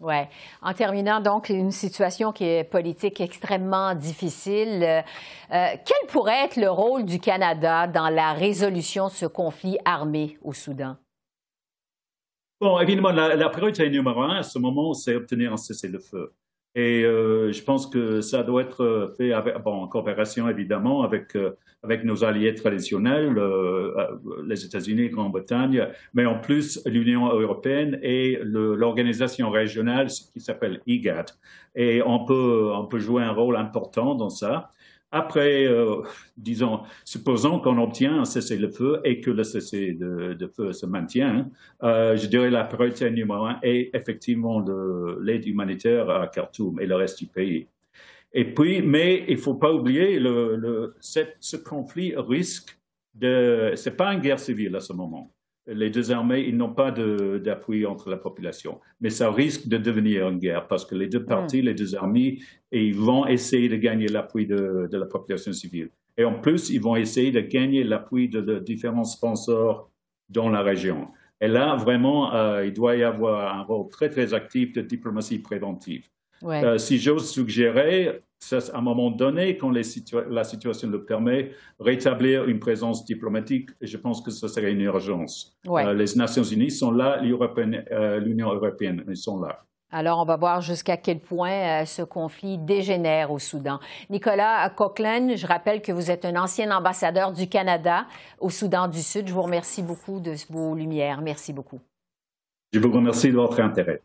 Oui. 0.01 0.15
En 0.61 0.73
terminant, 0.73 1.21
donc, 1.21 1.49
une 1.49 1.71
situation 1.71 2.33
qui 2.33 2.43
est 2.43 2.63
politique 2.65 3.21
extrêmement 3.21 3.95
difficile. 3.95 4.83
Euh, 4.83 5.01
quel 5.49 6.09
pourrait 6.09 6.45
être 6.45 6.57
le 6.57 6.69
rôle 6.69 7.05
du 7.05 7.19
Canada 7.19 7.87
dans 7.87 8.09
la 8.09 8.33
résolution 8.33 9.07
de 9.07 9.13
ce 9.13 9.25
conflit 9.25 9.77
armé 9.85 10.37
au 10.41 10.53
Soudan? 10.53 10.97
Bon, 12.59 12.79
évidemment, 12.79 13.11
la, 13.11 13.49
priorité 13.49 13.89
numéro 13.89 14.21
un 14.21 14.37
à 14.37 14.43
ce 14.43 14.59
moment, 14.59 14.93
c'est 14.93 15.15
obtenir 15.15 15.53
un 15.53 15.57
cessez-le-feu. 15.57 16.33
Et 16.75 17.03
euh, 17.03 17.53
je 17.53 17.63
pense 17.63 17.87
que 17.87 18.19
ça 18.19 18.43
doit 18.43 18.61
être 18.61 19.13
fait 19.17 19.33
en 19.33 19.87
coopération 19.87 20.49
évidemment 20.49 21.03
avec, 21.03 21.35
euh, 21.37 21.57
avec 21.85 22.03
nos 22.03 22.23
alliés 22.23 22.55
traditionnels, 22.55 23.37
euh, 23.37 23.93
les 24.47 24.65
États-Unis, 24.65 25.09
Grande-Bretagne, 25.09 25.87
mais 26.13 26.25
en 26.25 26.39
plus 26.39 26.81
l'Union 26.85 27.27
européenne 27.27 27.99
et 28.01 28.39
l'organisation 28.43 29.51
régionale 29.51 30.07
qui 30.07 30.39
s'appelle 30.39 30.81
IGAD. 30.87 31.29
Et 31.75 32.01
on 32.03 32.25
peut, 32.25 32.71
on 32.73 32.85
peut 32.87 32.99
jouer 32.99 33.23
un 33.23 33.31
rôle 33.31 33.55
important 33.55 34.15
dans 34.15 34.29
ça. 34.29 34.69
Après, 35.11 35.65
euh, 35.65 36.01
disons, 36.35 36.81
supposons 37.05 37.59
qu'on 37.59 37.81
obtient 37.81 38.19
un 38.21 38.25
cessez-le-feu 38.25 39.01
et 39.03 39.21
que 39.21 39.31
le 39.31 39.43
cessez-le-feu 39.43 40.73
se 40.73 40.85
maintient, 40.85 41.49
euh, 41.83 42.17
je 42.17 42.27
dirais 42.27 42.49
la 42.49 42.65
priorité 42.65 43.09
numéro 43.11 43.45
un 43.45 43.59
est 43.61 43.91
effectivement 43.93 44.65
l'aide 45.21 45.45
humanitaire 45.45 46.09
à 46.09 46.27
Khartoum 46.27 46.81
et 46.81 46.85
le 46.85 46.95
reste 46.95 47.19
du 47.19 47.27
pays. 47.27 47.67
Et 48.35 48.53
puis, 48.53 48.81
mais 48.83 49.25
il 49.27 49.37
ne 49.37 49.41
faut 49.41 49.55
pas 49.55 49.73
oublier, 49.73 50.19
le, 50.19 50.55
le, 50.55 50.95
ce 50.99 51.55
conflit 51.55 52.13
risque 52.15 52.77
de... 53.15 53.73
Ce 53.75 53.89
n'est 53.89 53.95
pas 53.95 54.13
une 54.13 54.19
guerre 54.19 54.39
civile 54.39 54.75
à 54.75 54.81
ce 54.81 54.93
moment 54.93 55.31
les 55.67 55.89
deux 55.89 56.11
armées, 56.11 56.45
ils 56.47 56.55
n'ont 56.55 56.73
pas 56.73 56.91
d'appui 56.91 57.85
entre 57.85 58.09
la 58.09 58.17
population. 58.17 58.79
Mais 59.01 59.09
ça 59.09 59.31
risque 59.31 59.67
de 59.67 59.77
devenir 59.77 60.29
une 60.29 60.37
guerre 60.37 60.67
parce 60.67 60.85
que 60.85 60.95
les 60.95 61.07
deux 61.07 61.25
parties, 61.25 61.61
les 61.61 61.73
deux 61.73 61.95
armées, 61.95 62.39
ils 62.71 62.95
vont 62.95 63.25
essayer 63.25 63.67
de 63.67 63.75
gagner 63.75 64.07
l'appui 64.07 64.45
de, 64.45 64.87
la 64.91 65.05
population 65.05 65.53
civile. 65.53 65.89
Et 66.17 66.23
en 66.23 66.39
plus, 66.39 66.69
ils 66.69 66.81
vont 66.81 66.95
essayer 66.95 67.31
de 67.31 67.41
gagner 67.41 67.83
l'appui 67.83 68.29
de, 68.29 68.59
différents 68.59 69.03
sponsors 69.03 69.89
dans 70.29 70.49
la 70.49 70.61
région. 70.61 71.07
Et 71.41 71.47
là, 71.47 71.75
vraiment, 71.75 72.33
euh, 72.33 72.65
il 72.65 72.73
doit 72.73 72.95
y 72.95 73.03
avoir 73.03 73.55
un 73.55 73.63
rôle 73.63 73.89
très, 73.89 74.09
très 74.09 74.33
actif 74.33 74.71
de 74.73 74.81
diplomatie 74.81 75.39
préventive. 75.39 76.07
Euh, 76.43 76.77
si 76.77 76.99
j'ose 76.99 77.29
suggérer, 77.29 78.21
à 78.51 78.77
un 78.77 78.81
moment 78.81 79.11
donné, 79.11 79.57
quand 79.57 79.71
la 79.71 80.43
situation 80.43 80.89
le 80.89 81.03
permet, 81.03 81.51
rétablir 81.79 82.45
une 82.45 82.59
présence 82.59 83.05
diplomatique, 83.05 83.69
je 83.81 83.97
pense 83.97 84.21
que 84.21 84.31
ce 84.31 84.47
serait 84.47 84.71
une 84.71 84.81
urgence. 84.81 85.57
Euh, 85.67 85.93
les 85.93 86.15
Nations 86.15 86.43
Unies 86.43 86.71
sont 86.71 86.91
là, 86.91 87.21
euh, 87.21 88.19
l'Union 88.19 88.53
européenne, 88.53 89.03
ils 89.07 89.17
sont 89.17 89.41
là. 89.41 89.65
Alors, 89.91 90.19
on 90.19 90.25
va 90.25 90.35
voir 90.35 90.61
jusqu'à 90.61 90.97
quel 90.97 91.19
point 91.19 91.81
euh, 91.81 91.85
ce 91.85 92.01
conflit 92.01 92.57
dégénère 92.57 93.31
au 93.31 93.39
Soudan. 93.39 93.79
Nicolas 94.09 94.69
Coquelin, 94.69 95.35
je 95.35 95.47
rappelle 95.47 95.81
que 95.81 95.91
vous 95.91 96.11
êtes 96.11 96.25
un 96.25 96.35
ancien 96.35 96.75
ambassadeur 96.75 97.31
du 97.31 97.47
Canada 97.47 98.05
au 98.39 98.49
Soudan 98.49 98.87
du 98.87 99.01
Sud. 99.01 99.27
Je 99.27 99.33
vous 99.33 99.43
remercie 99.43 99.83
beaucoup 99.83 100.19
de 100.19 100.33
vos 100.49 100.75
lumières. 100.75 101.21
Merci 101.21 101.53
beaucoup. 101.53 101.79
Je 102.73 102.79
vous 102.79 102.91
remercie 102.91 103.29
de 103.29 103.35
votre 103.35 103.61
intérêt. 103.61 104.01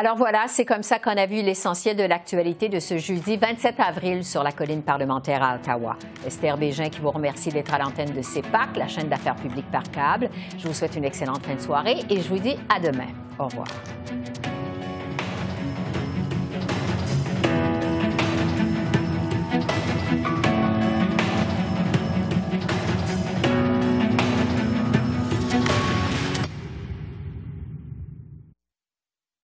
Alors 0.00 0.16
voilà, 0.16 0.46
c'est 0.48 0.64
comme 0.64 0.82
ça 0.82 0.98
qu'on 0.98 1.10
a 1.10 1.26
vu 1.26 1.42
l'essentiel 1.42 1.94
de 1.94 2.04
l'actualité 2.04 2.70
de 2.70 2.80
ce 2.80 2.96
jeudi 2.96 3.36
27 3.36 3.74
avril 3.80 4.24
sur 4.24 4.42
la 4.42 4.50
colline 4.50 4.80
parlementaire 4.80 5.42
à 5.42 5.56
Ottawa. 5.56 5.94
Esther 6.26 6.56
Bégin 6.56 6.88
qui 6.88 7.00
vous 7.00 7.10
remercie 7.10 7.50
d'être 7.50 7.74
à 7.74 7.78
l'antenne 7.78 8.14
de 8.14 8.22
CEPAC, 8.22 8.78
la 8.78 8.88
chaîne 8.88 9.10
d'affaires 9.10 9.36
publiques 9.36 9.70
par 9.70 9.82
câble. 9.90 10.30
Je 10.56 10.68
vous 10.68 10.72
souhaite 10.72 10.96
une 10.96 11.04
excellente 11.04 11.44
fin 11.44 11.54
de 11.54 11.60
soirée 11.60 11.98
et 12.08 12.18
je 12.18 12.28
vous 12.30 12.38
dis 12.38 12.56
à 12.74 12.80
demain. 12.80 13.08
Au 13.38 13.44
revoir. 13.44 13.66